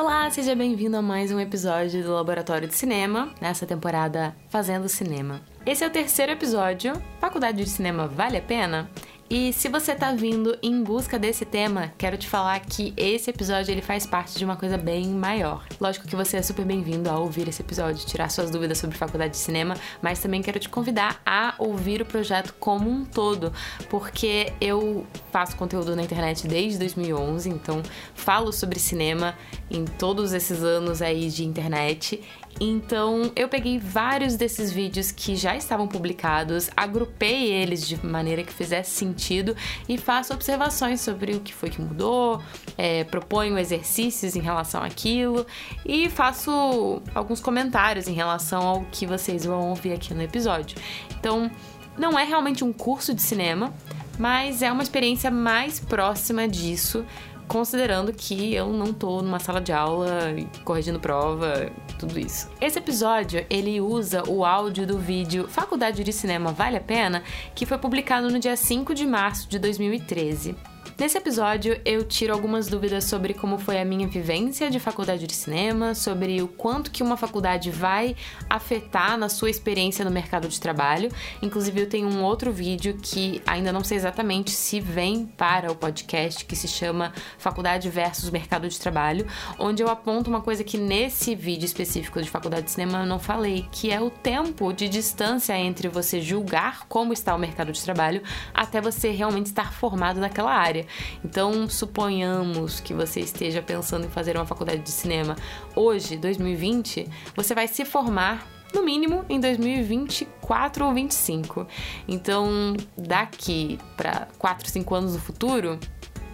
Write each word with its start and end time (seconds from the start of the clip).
Olá, 0.00 0.30
seja 0.30 0.54
bem-vindo 0.54 0.96
a 0.96 1.02
mais 1.02 1.30
um 1.30 1.38
episódio 1.38 2.02
do 2.02 2.14
Laboratório 2.14 2.66
de 2.66 2.74
Cinema, 2.74 3.34
nessa 3.38 3.66
temporada 3.66 4.34
Fazendo 4.48 4.88
Cinema. 4.88 5.42
Esse 5.66 5.84
é 5.84 5.86
o 5.86 5.90
terceiro 5.90 6.32
episódio. 6.32 6.94
Faculdade 7.20 7.62
de 7.62 7.68
Cinema 7.68 8.06
vale 8.06 8.38
a 8.38 8.40
pena? 8.40 8.90
E 9.32 9.52
se 9.52 9.68
você 9.68 9.94
tá 9.94 10.10
vindo 10.10 10.58
em 10.60 10.82
busca 10.82 11.16
desse 11.16 11.44
tema, 11.44 11.92
quero 11.96 12.18
te 12.18 12.28
falar 12.28 12.58
que 12.58 12.92
esse 12.96 13.30
episódio 13.30 13.70
ele 13.70 13.80
faz 13.80 14.04
parte 14.04 14.36
de 14.36 14.44
uma 14.44 14.56
coisa 14.56 14.76
bem 14.76 15.06
maior. 15.06 15.64
Lógico 15.80 16.08
que 16.08 16.16
você 16.16 16.38
é 16.38 16.42
super 16.42 16.64
bem-vindo 16.64 17.08
a 17.08 17.16
ouvir 17.16 17.46
esse 17.46 17.62
episódio, 17.62 18.04
tirar 18.04 18.28
suas 18.28 18.50
dúvidas 18.50 18.78
sobre 18.78 18.98
faculdade 18.98 19.34
de 19.34 19.38
cinema, 19.38 19.76
mas 20.02 20.18
também 20.18 20.42
quero 20.42 20.58
te 20.58 20.68
convidar 20.68 21.22
a 21.24 21.54
ouvir 21.60 22.02
o 22.02 22.04
projeto 22.04 22.52
como 22.58 22.90
um 22.90 23.04
todo, 23.04 23.52
porque 23.88 24.52
eu 24.60 25.06
faço 25.30 25.54
conteúdo 25.54 25.94
na 25.94 26.02
internet 26.02 26.48
desde 26.48 26.80
2011, 26.80 27.50
então 27.50 27.84
falo 28.16 28.52
sobre 28.52 28.80
cinema 28.80 29.38
em 29.70 29.84
todos 29.84 30.32
esses 30.32 30.64
anos 30.64 31.00
aí 31.00 31.30
de 31.30 31.44
internet 31.44 32.20
então 32.58 33.30
eu 33.36 33.48
peguei 33.48 33.78
vários 33.78 34.36
desses 34.36 34.72
vídeos 34.72 35.10
que 35.10 35.36
já 35.36 35.56
estavam 35.56 35.86
publicados, 35.86 36.70
agrupei 36.76 37.52
eles 37.52 37.86
de 37.86 38.04
maneira 38.04 38.42
que 38.42 38.52
fizesse 38.52 38.90
sentido 38.90 39.56
e 39.88 39.96
faço 39.96 40.34
observações 40.34 41.00
sobre 41.00 41.32
o 41.32 41.40
que 41.40 41.54
foi 41.54 41.70
que 41.70 41.80
mudou, 41.80 42.42
é, 42.76 43.04
proponho 43.04 43.58
exercícios 43.58 44.36
em 44.36 44.40
relação 44.40 44.82
àquilo 44.82 45.46
e 45.86 46.10
faço 46.10 47.02
alguns 47.14 47.40
comentários 47.40 48.08
em 48.08 48.14
relação 48.14 48.66
ao 48.66 48.84
que 48.90 49.06
vocês 49.06 49.44
vão 49.44 49.70
ouvir 49.70 49.92
aqui 49.92 50.12
no 50.12 50.22
episódio. 50.22 50.76
Então 51.18 51.50
não 51.96 52.18
é 52.18 52.24
realmente 52.24 52.64
um 52.64 52.72
curso 52.72 53.14
de 53.14 53.22
cinema, 53.22 53.72
mas 54.18 54.62
é 54.62 54.70
uma 54.70 54.82
experiência 54.82 55.30
mais 55.30 55.80
próxima 55.80 56.46
disso 56.46 57.04
considerando 57.50 58.12
que 58.12 58.54
eu 58.54 58.72
não 58.72 58.92
tô 58.92 59.20
numa 59.20 59.40
sala 59.40 59.60
de 59.60 59.72
aula 59.72 60.36
corrigindo 60.64 61.00
prova, 61.00 61.68
tudo 61.98 62.16
isso. 62.16 62.48
Esse 62.60 62.78
episódio, 62.78 63.44
ele 63.50 63.80
usa 63.80 64.22
o 64.28 64.44
áudio 64.44 64.86
do 64.86 64.96
vídeo 64.96 65.48
Faculdade 65.48 66.04
de 66.04 66.12
Cinema 66.12 66.52
Vale 66.52 66.76
a 66.76 66.80
Pena, 66.80 67.24
que 67.52 67.66
foi 67.66 67.76
publicado 67.76 68.30
no 68.30 68.38
dia 68.38 68.56
5 68.56 68.94
de 68.94 69.04
março 69.04 69.48
de 69.48 69.58
2013. 69.58 70.54
Nesse 71.00 71.16
episódio, 71.16 71.80
eu 71.82 72.04
tiro 72.04 72.30
algumas 72.30 72.68
dúvidas 72.68 73.04
sobre 73.04 73.32
como 73.32 73.56
foi 73.56 73.80
a 73.80 73.86
minha 73.86 74.06
vivência 74.06 74.70
de 74.70 74.78
faculdade 74.78 75.26
de 75.26 75.32
cinema, 75.32 75.94
sobre 75.94 76.42
o 76.42 76.46
quanto 76.46 76.90
que 76.90 77.02
uma 77.02 77.16
faculdade 77.16 77.70
vai 77.70 78.14
afetar 78.50 79.16
na 79.16 79.30
sua 79.30 79.48
experiência 79.48 80.04
no 80.04 80.10
mercado 80.10 80.46
de 80.46 80.60
trabalho. 80.60 81.10
Inclusive, 81.40 81.80
eu 81.80 81.88
tenho 81.88 82.06
um 82.06 82.22
outro 82.22 82.52
vídeo 82.52 82.98
que 83.00 83.40
ainda 83.46 83.72
não 83.72 83.82
sei 83.82 83.96
exatamente 83.96 84.50
se 84.50 84.78
vem 84.78 85.24
para 85.24 85.72
o 85.72 85.74
podcast, 85.74 86.44
que 86.44 86.54
se 86.54 86.68
chama 86.68 87.14
Faculdade 87.38 87.88
versus 87.88 88.28
Mercado 88.28 88.68
de 88.68 88.78
Trabalho, 88.78 89.26
onde 89.58 89.82
eu 89.82 89.88
aponto 89.88 90.28
uma 90.28 90.42
coisa 90.42 90.62
que 90.62 90.76
nesse 90.76 91.34
vídeo 91.34 91.64
específico 91.64 92.20
de 92.20 92.28
faculdade 92.28 92.64
de 92.64 92.72
cinema 92.72 92.98
eu 92.98 93.06
não 93.06 93.18
falei, 93.18 93.66
que 93.72 93.90
é 93.90 94.02
o 94.02 94.10
tempo 94.10 94.70
de 94.70 94.86
distância 94.86 95.56
entre 95.58 95.88
você 95.88 96.20
julgar 96.20 96.86
como 96.90 97.14
está 97.14 97.34
o 97.34 97.38
mercado 97.38 97.72
de 97.72 97.82
trabalho 97.82 98.22
até 98.52 98.82
você 98.82 99.08
realmente 99.08 99.46
estar 99.46 99.72
formado 99.72 100.20
naquela 100.20 100.52
área. 100.52 100.89
Então, 101.24 101.68
suponhamos 101.68 102.80
que 102.80 102.94
você 102.94 103.20
esteja 103.20 103.62
pensando 103.62 104.06
em 104.06 104.10
fazer 104.10 104.36
uma 104.36 104.46
faculdade 104.46 104.82
de 104.82 104.90
cinema 104.90 105.36
hoje, 105.74 106.16
2020, 106.16 107.08
você 107.34 107.54
vai 107.54 107.68
se 107.68 107.84
formar 107.84 108.46
no 108.72 108.82
mínimo 108.82 109.24
em 109.28 109.40
2024 109.40 110.84
ou 110.84 110.94
25. 110.94 111.66
Então, 112.06 112.76
daqui 112.96 113.78
para 113.96 114.28
4, 114.38 114.68
5 114.68 114.94
anos 114.94 115.14
no 115.14 115.20
futuro, 115.20 115.78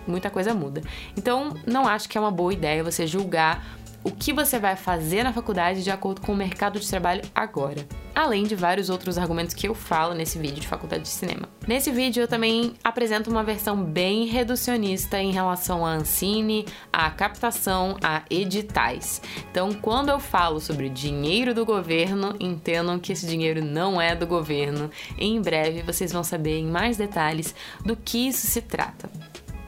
muita 0.07 0.31
coisa 0.31 0.55
muda. 0.55 0.83
Então, 1.17 1.55
não 1.67 1.87
acho 1.87 2.09
que 2.09 2.17
é 2.17 2.21
uma 2.21 2.31
boa 2.31 2.53
ideia 2.53 2.85
você 2.85 3.07
julgar 3.07 3.65
o 4.07 4.11
que 4.13 4.33
você 4.33 4.57
vai 4.57 4.77
fazer 4.77 5.25
na 5.25 5.33
faculdade 5.33 5.83
de 5.83 5.91
acordo 5.91 6.21
com 6.21 6.33
o 6.33 6.37
mercado 6.37 6.79
de 6.79 6.89
trabalho 6.89 7.23
agora. 7.35 7.85
Além 8.15 8.45
de 8.45 8.55
vários 8.55 8.89
outros 8.89 9.19
argumentos 9.19 9.53
que 9.53 9.67
eu 9.67 9.75
falo 9.75 10.15
nesse 10.15 10.39
vídeo 10.39 10.61
de 10.61 10.69
faculdade 10.69 11.03
de 11.03 11.09
cinema. 11.09 11.49
Nesse 11.67 11.91
vídeo 11.91 12.23
eu 12.23 12.29
também 12.29 12.75
apresento 12.85 13.29
uma 13.29 13.43
versão 13.43 13.83
bem 13.83 14.27
reducionista 14.27 15.21
em 15.21 15.33
relação 15.33 15.85
à 15.85 15.91
Ancine, 15.91 16.65
à 16.93 17.11
captação, 17.11 17.97
a 18.01 18.23
editais. 18.31 19.21
Então, 19.51 19.73
quando 19.73 20.11
eu 20.11 20.21
falo 20.21 20.61
sobre 20.61 20.89
dinheiro 20.89 21.53
do 21.53 21.67
governo, 21.67 22.37
entendam 22.39 23.01
que 23.01 23.13
esse 23.13 23.27
dinheiro 23.27 23.61
não 23.61 24.01
é 24.01 24.15
do 24.15 24.27
governo. 24.27 24.89
Em 25.19 25.43
breve 25.43 25.83
vocês 25.83 26.13
vão 26.13 26.23
saber 26.23 26.61
em 26.61 26.67
mais 26.67 26.97
detalhes 26.97 27.53
do 27.85 27.97
que 27.97 28.29
isso 28.29 28.47
se 28.47 28.63
trata 28.63 29.11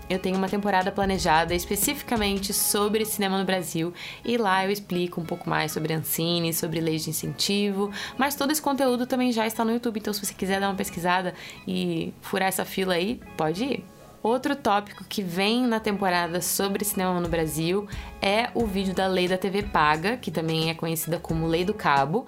eu 0.08 0.18
tenho 0.18 0.36
uma 0.36 0.48
temporada 0.48 0.90
planejada 0.90 1.54
especificamente 1.54 2.52
sobre 2.52 3.04
cinema 3.04 3.38
no 3.38 3.44
Brasil 3.44 3.92
e 4.24 4.36
lá 4.36 4.64
eu 4.64 4.70
explico 4.70 5.20
um 5.20 5.24
pouco 5.24 5.48
mais 5.48 5.72
sobre 5.72 5.92
Ancine, 5.92 6.52
sobre 6.52 6.80
leis 6.80 7.04
de 7.04 7.10
incentivo, 7.10 7.90
mas 8.16 8.34
todo 8.34 8.50
esse 8.50 8.62
conteúdo 8.62 9.06
também 9.06 9.32
já 9.32 9.46
está 9.46 9.64
no 9.64 9.72
YouTube, 9.72 9.98
então 9.98 10.12
se 10.12 10.24
você 10.24 10.34
quiser 10.34 10.60
dar 10.60 10.68
uma 10.68 10.76
pesquisada 10.76 11.34
e 11.66 12.12
furar 12.20 12.48
essa 12.48 12.64
fila 12.64 12.94
aí, 12.94 13.20
pode 13.36 13.64
ir. 13.64 13.84
Outro 14.20 14.56
tópico 14.56 15.04
que 15.04 15.22
vem 15.22 15.64
na 15.66 15.78
temporada 15.78 16.40
sobre 16.42 16.84
cinema 16.84 17.20
no 17.20 17.28
Brasil 17.28 17.86
é 18.20 18.50
o 18.52 18.66
vídeo 18.66 18.92
da 18.92 19.06
Lei 19.06 19.28
da 19.28 19.38
TV 19.38 19.62
Paga, 19.62 20.16
que 20.16 20.30
também 20.30 20.70
é 20.70 20.74
conhecida 20.74 21.20
como 21.20 21.46
Lei 21.46 21.64
do 21.64 21.72
Cabo. 21.72 22.26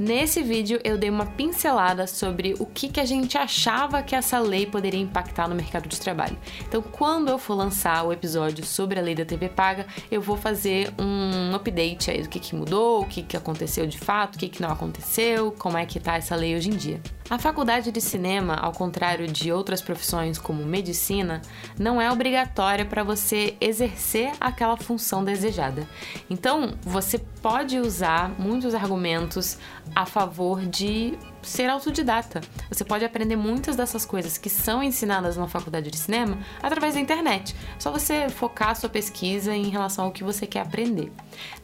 Nesse 0.00 0.42
vídeo 0.42 0.80
eu 0.82 0.96
dei 0.96 1.10
uma 1.10 1.26
pincelada 1.26 2.06
sobre 2.06 2.54
o 2.58 2.64
que, 2.64 2.88
que 2.88 3.00
a 3.00 3.04
gente 3.04 3.36
achava 3.36 4.02
que 4.02 4.16
essa 4.16 4.38
lei 4.38 4.64
poderia 4.64 4.98
impactar 4.98 5.46
no 5.46 5.54
mercado 5.54 5.90
de 5.90 6.00
trabalho. 6.00 6.38
Então, 6.66 6.80
quando 6.80 7.28
eu 7.28 7.38
for 7.38 7.52
lançar 7.52 8.02
o 8.06 8.10
episódio 8.10 8.64
sobre 8.64 8.98
a 8.98 9.02
lei 9.02 9.14
da 9.14 9.26
TV 9.26 9.50
paga, 9.50 9.86
eu 10.10 10.22
vou 10.22 10.38
fazer 10.38 10.90
um 10.98 11.54
update 11.54 12.10
aí 12.10 12.22
do 12.22 12.30
que, 12.30 12.40
que 12.40 12.56
mudou, 12.56 13.02
o 13.02 13.06
que, 13.06 13.22
que 13.22 13.36
aconteceu 13.36 13.86
de 13.86 13.98
fato, 13.98 14.36
o 14.36 14.38
que, 14.38 14.48
que 14.48 14.62
não 14.62 14.70
aconteceu, 14.70 15.52
como 15.52 15.76
é 15.76 15.84
que 15.84 16.00
tá 16.00 16.16
essa 16.16 16.34
lei 16.34 16.56
hoje 16.56 16.70
em 16.70 16.76
dia. 16.76 16.98
A 17.30 17.38
faculdade 17.38 17.92
de 17.92 18.00
cinema, 18.00 18.54
ao 18.54 18.72
contrário 18.72 19.28
de 19.28 19.52
outras 19.52 19.80
profissões 19.80 20.36
como 20.36 20.64
medicina, 20.64 21.40
não 21.78 22.02
é 22.02 22.10
obrigatória 22.10 22.84
para 22.84 23.04
você 23.04 23.54
exercer 23.60 24.32
aquela 24.40 24.76
função 24.76 25.22
desejada. 25.22 25.86
Então, 26.28 26.74
você 26.82 27.18
pode 27.40 27.78
usar 27.78 28.34
muitos 28.36 28.74
argumentos 28.74 29.58
a 29.94 30.06
favor 30.06 30.60
de 30.66 31.18
ser 31.42 31.68
autodidata. 31.68 32.40
Você 32.68 32.84
pode 32.84 33.04
aprender 33.04 33.36
muitas 33.36 33.76
dessas 33.76 34.04
coisas 34.04 34.36
que 34.38 34.50
são 34.50 34.82
ensinadas 34.82 35.36
na 35.36 35.48
faculdade 35.48 35.90
de 35.90 35.96
cinema 35.96 36.38
através 36.62 36.94
da 36.94 37.00
internet. 37.00 37.54
Só 37.78 37.90
você 37.90 38.28
focar 38.28 38.76
sua 38.76 38.88
pesquisa 38.88 39.54
em 39.54 39.68
relação 39.68 40.06
ao 40.06 40.12
que 40.12 40.24
você 40.24 40.46
quer 40.46 40.60
aprender. 40.60 41.12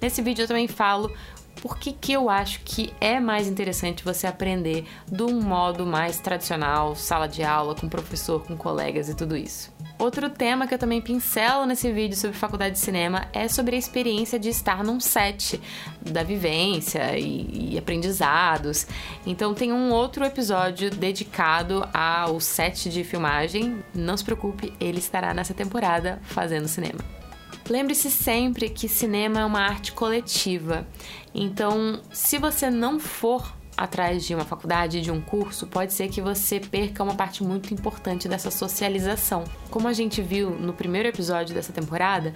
Nesse 0.01 0.23
vídeo 0.23 0.43
eu 0.43 0.49
também 0.49 0.69
falo 0.69 1.13
por 1.61 1.78
que, 1.78 1.93
que 1.93 2.12
eu 2.12 2.28
acho 2.28 2.61
que 2.61 2.93
é 3.00 3.19
mais 3.19 3.49
interessante 3.49 4.05
você 4.05 4.27
aprender 4.27 4.84
de 5.11 5.22
um 5.22 5.41
modo 5.41 5.87
mais 5.87 6.21
tradicional, 6.21 6.94
sala 6.94 7.27
de 7.27 7.43
aula, 7.43 7.75
com 7.75 7.89
professor, 7.89 8.43
com 8.43 8.56
colegas 8.56 9.09
e 9.09 9.15
tudo 9.15 9.37
isso. 9.37 9.75
Outro 9.99 10.28
tema 10.28 10.66
que 10.66 10.75
eu 10.75 10.78
também 10.78 11.00
pincelo 11.00 11.65
nesse 11.65 11.91
vídeo 11.91 12.16
sobre 12.16 12.37
faculdade 12.37 12.75
de 12.75 12.81
cinema 12.81 13.27
é 13.33 13.49
sobre 13.49 13.77
a 13.77 13.78
experiência 13.78 14.39
de 14.39 14.50
estar 14.50 14.84
num 14.84 15.00
set, 15.00 15.59
da 16.03 16.22
vivência 16.22 17.19
e, 17.19 17.72
e 17.72 17.78
aprendizados. 17.78 18.87
Então 19.27 19.55
tem 19.55 19.72
um 19.72 19.91
outro 19.91 20.22
episódio 20.22 20.91
dedicado 20.91 21.89
ao 21.95 22.39
set 22.41 22.91
de 22.91 23.03
filmagem. 23.05 23.83
Não 23.95 24.16
se 24.16 24.25
preocupe, 24.25 24.72
ele 24.78 24.99
estará 24.99 25.33
nessa 25.33 25.55
temporada 25.55 26.21
fazendo 26.25 26.69
cinema. 26.69 27.26
Lembre-se 27.69 28.10
sempre 28.10 28.69
que 28.69 28.88
cinema 28.88 29.41
é 29.41 29.44
uma 29.44 29.60
arte 29.60 29.93
coletiva. 29.93 30.87
Então, 31.34 32.00
se 32.12 32.38
você 32.38 32.71
não 32.71 33.00
for 33.00 33.54
atrás 33.77 34.25
de 34.25 34.34
uma 34.34 34.44
faculdade, 34.44 35.00
de 35.00 35.10
um 35.10 35.21
curso, 35.21 35.66
pode 35.66 35.93
ser 35.93 36.09
que 36.09 36.22
você 36.22 36.60
perca 36.60 37.03
uma 37.03 37.15
parte 37.15 37.43
muito 37.43 37.75
importante 37.75 38.28
dessa 38.28 38.50
socialização. 38.50 39.44
Como 39.71 39.87
a 39.88 39.93
gente 39.93 40.22
viu 40.22 40.50
no 40.50 40.72
primeiro 40.72 41.09
episódio 41.09 41.54
dessa 41.54 41.72
temporada, 41.72 42.32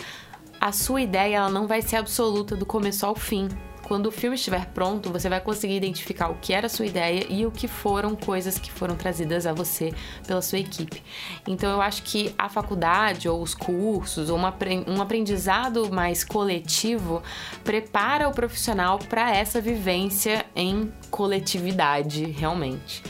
a 0.60 0.72
sua 0.72 1.00
ideia 1.00 1.36
ela 1.36 1.48
não 1.48 1.66
vai 1.66 1.80
ser 1.80 1.96
absoluta 1.96 2.54
do 2.54 2.66
começo 2.66 3.06
ao 3.06 3.14
fim 3.14 3.48
quando 3.90 4.06
o 4.06 4.12
filme 4.12 4.36
estiver 4.36 4.66
pronto, 4.66 5.10
você 5.10 5.28
vai 5.28 5.40
conseguir 5.40 5.74
identificar 5.74 6.28
o 6.28 6.36
que 6.36 6.52
era 6.52 6.66
a 6.66 6.70
sua 6.70 6.86
ideia 6.86 7.26
e 7.28 7.44
o 7.44 7.50
que 7.50 7.66
foram 7.66 8.14
coisas 8.14 8.56
que 8.56 8.70
foram 8.70 8.94
trazidas 8.94 9.46
a 9.46 9.52
você 9.52 9.92
pela 10.24 10.40
sua 10.40 10.60
equipe. 10.60 11.02
Então 11.44 11.68
eu 11.68 11.82
acho 11.82 12.04
que 12.04 12.32
a 12.38 12.48
faculdade 12.48 13.28
ou 13.28 13.42
os 13.42 13.52
cursos 13.52 14.30
ou 14.30 14.36
uma, 14.36 14.56
um 14.86 15.02
aprendizado 15.02 15.92
mais 15.92 16.22
coletivo 16.22 17.20
prepara 17.64 18.28
o 18.28 18.32
profissional 18.32 18.96
para 18.96 19.34
essa 19.34 19.60
vivência 19.60 20.46
em 20.54 20.92
coletividade, 21.10 22.24
realmente. 22.26 23.02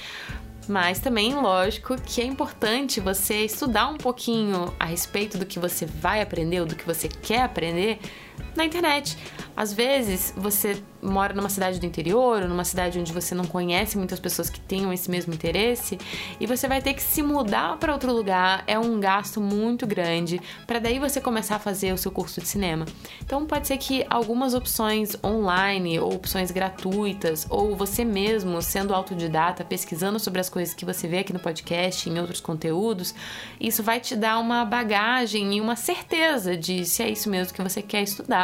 Mas 0.67 0.99
também, 0.99 1.35
lógico, 1.35 2.00
que 2.00 2.23
é 2.23 2.25
importante 2.25 3.00
você 3.00 3.44
estudar 3.44 3.88
um 3.88 3.99
pouquinho 3.99 4.73
a 4.79 4.87
respeito 4.87 5.37
do 5.37 5.44
que 5.44 5.59
você 5.59 5.85
vai 5.85 6.23
aprender 6.23 6.61
ou 6.61 6.67
do 6.67 6.75
que 6.75 6.87
você 6.87 7.06
quer 7.06 7.43
aprender 7.43 7.99
na 8.56 8.64
internet. 8.64 9.17
Às 9.56 9.73
vezes 9.73 10.32
você 10.37 10.82
mora 11.02 11.35
numa 11.35 11.49
cidade 11.49 11.79
do 11.79 11.87
interior, 11.87 12.43
ou 12.43 12.49
numa 12.49 12.64
cidade 12.64 12.99
onde 12.99 13.12
você 13.12 13.35
não 13.35 13.44
conhece 13.44 13.97
muitas 13.97 14.20
pessoas 14.20 14.50
que 14.50 14.61
tenham 14.61 14.93
esse 14.93 15.11
mesmo 15.11 15.32
interesse, 15.32 15.99
e 16.38 16.47
você 16.47 16.69
vai 16.69 16.81
ter 16.82 16.94
que 16.94 17.02
se 17.02 17.23
mudar 17.23 17.76
para 17.79 17.93
outro 17.93 18.12
lugar, 18.12 18.62
é 18.67 18.79
um 18.79 19.00
gasto 19.00 19.41
muito 19.41 19.87
grande, 19.87 20.41
para 20.67 20.79
daí 20.79 20.99
você 20.99 21.20
começar 21.20 21.56
a 21.56 21.58
fazer 21.58 21.93
o 21.93 21.99
seu 21.99 22.11
curso 22.11 22.41
de 22.41 22.49
cinema. 22.49 22.87
Então 23.25 23.47
pode 23.47 23.67
ser 23.67 23.79
que 23.79 24.05
algumas 24.08 24.55
opções 24.55 25.17
online 25.25 25.99
ou 25.99 26.14
opções 26.14 26.50
gratuitas, 26.50 27.47
ou 27.49 27.76
você 27.76 28.05
mesmo 28.05 28.61
sendo 28.61 28.94
autodidata, 28.94 29.64
pesquisando 29.64 30.19
sobre 30.19 30.41
as 30.41 30.49
coisas 30.49 30.75
que 30.75 30.85
você 30.85 31.08
vê 31.08 31.19
aqui 31.19 31.32
no 31.32 31.41
podcast, 31.41 32.08
em 32.08 32.19
outros 32.19 32.41
conteúdos, 32.41 33.14
isso 33.61 33.82
vai 33.82 34.00
te 34.00 34.14
dar 34.14 34.38
uma 34.38 34.64
bagagem 34.64 35.56
e 35.56 35.61
uma 35.61 35.76
certeza 35.76 36.56
de 36.56 36.85
se 36.85 37.02
é 37.02 37.08
isso 37.08 37.29
mesmo 37.31 37.55
que 37.55 37.62
você 37.62 37.82
quer 37.82 38.02
estudar. 38.02 38.39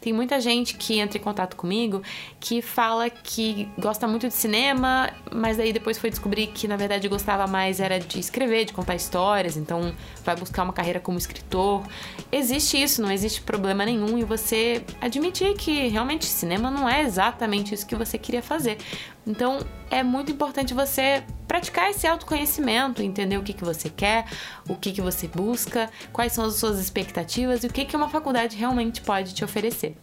Tem 0.00 0.12
muita 0.12 0.40
gente 0.40 0.76
que 0.76 0.98
entra 0.98 1.18
em 1.18 1.20
contato 1.20 1.56
comigo 1.56 2.02
que 2.40 2.62
fala 2.62 3.10
que 3.10 3.68
gosta 3.78 4.06
muito 4.06 4.28
de 4.28 4.34
cinema, 4.34 5.10
mas 5.32 5.60
aí 5.60 5.72
depois 5.72 5.98
foi 5.98 6.10
descobrir 6.10 6.48
que 6.48 6.66
na 6.66 6.76
verdade 6.76 7.08
gostava 7.08 7.46
mais 7.46 7.80
era 7.80 7.98
de 7.98 8.18
escrever, 8.18 8.64
de 8.64 8.72
contar 8.72 8.94
histórias, 8.94 9.56
então 9.56 9.92
vai 10.24 10.34
buscar 10.36 10.62
uma 10.62 10.72
carreira 10.72 11.00
como 11.00 11.18
escritor. 11.18 11.86
Existe 12.32 12.82
isso, 12.82 13.02
não 13.02 13.10
existe 13.10 13.40
problema 13.42 13.84
nenhum 13.84 14.18
e 14.18 14.24
você 14.24 14.84
admitir 15.00 15.54
que 15.54 15.88
realmente 15.88 16.26
cinema 16.26 16.70
não 16.70 16.88
é 16.88 17.02
exatamente 17.02 17.74
isso 17.74 17.86
que 17.86 17.94
você 17.94 18.18
queria 18.18 18.42
fazer. 18.42 18.78
Então 19.26 19.60
é 19.90 20.02
muito 20.02 20.32
importante 20.32 20.72
você 20.72 21.22
praticar 21.48 21.90
esse 21.90 22.06
autoconhecimento, 22.06 23.02
entender 23.02 23.38
o 23.38 23.42
que, 23.42 23.54
que 23.54 23.64
você 23.64 23.88
quer, 23.88 24.26
o 24.68 24.76
que, 24.76 24.92
que 24.92 25.00
você 25.00 25.26
busca, 25.26 25.90
quais 26.12 26.32
são 26.32 26.44
as 26.44 26.54
suas 26.54 26.78
expectativas 26.78 27.64
e 27.64 27.66
o 27.66 27.72
que, 27.72 27.86
que 27.86 27.96
uma 27.96 28.08
faculdade 28.08 28.56
realmente 28.56 29.00
pode 29.00 29.34
te 29.34 29.42
oferecer. 29.42 29.96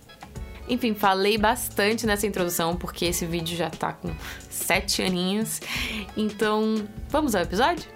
Enfim, 0.68 0.96
falei 0.96 1.38
bastante 1.38 2.08
nessa 2.08 2.26
introdução 2.26 2.76
porque 2.76 3.06
esse 3.06 3.26
vídeo 3.26 3.56
já 3.56 3.70
tá 3.70 3.94
com 3.94 4.10
sete 4.50 5.04
aninhos. 5.04 5.62
Então, 6.18 6.88
vamos 7.10 7.36
ao 7.36 7.44
episódio? 7.44 7.95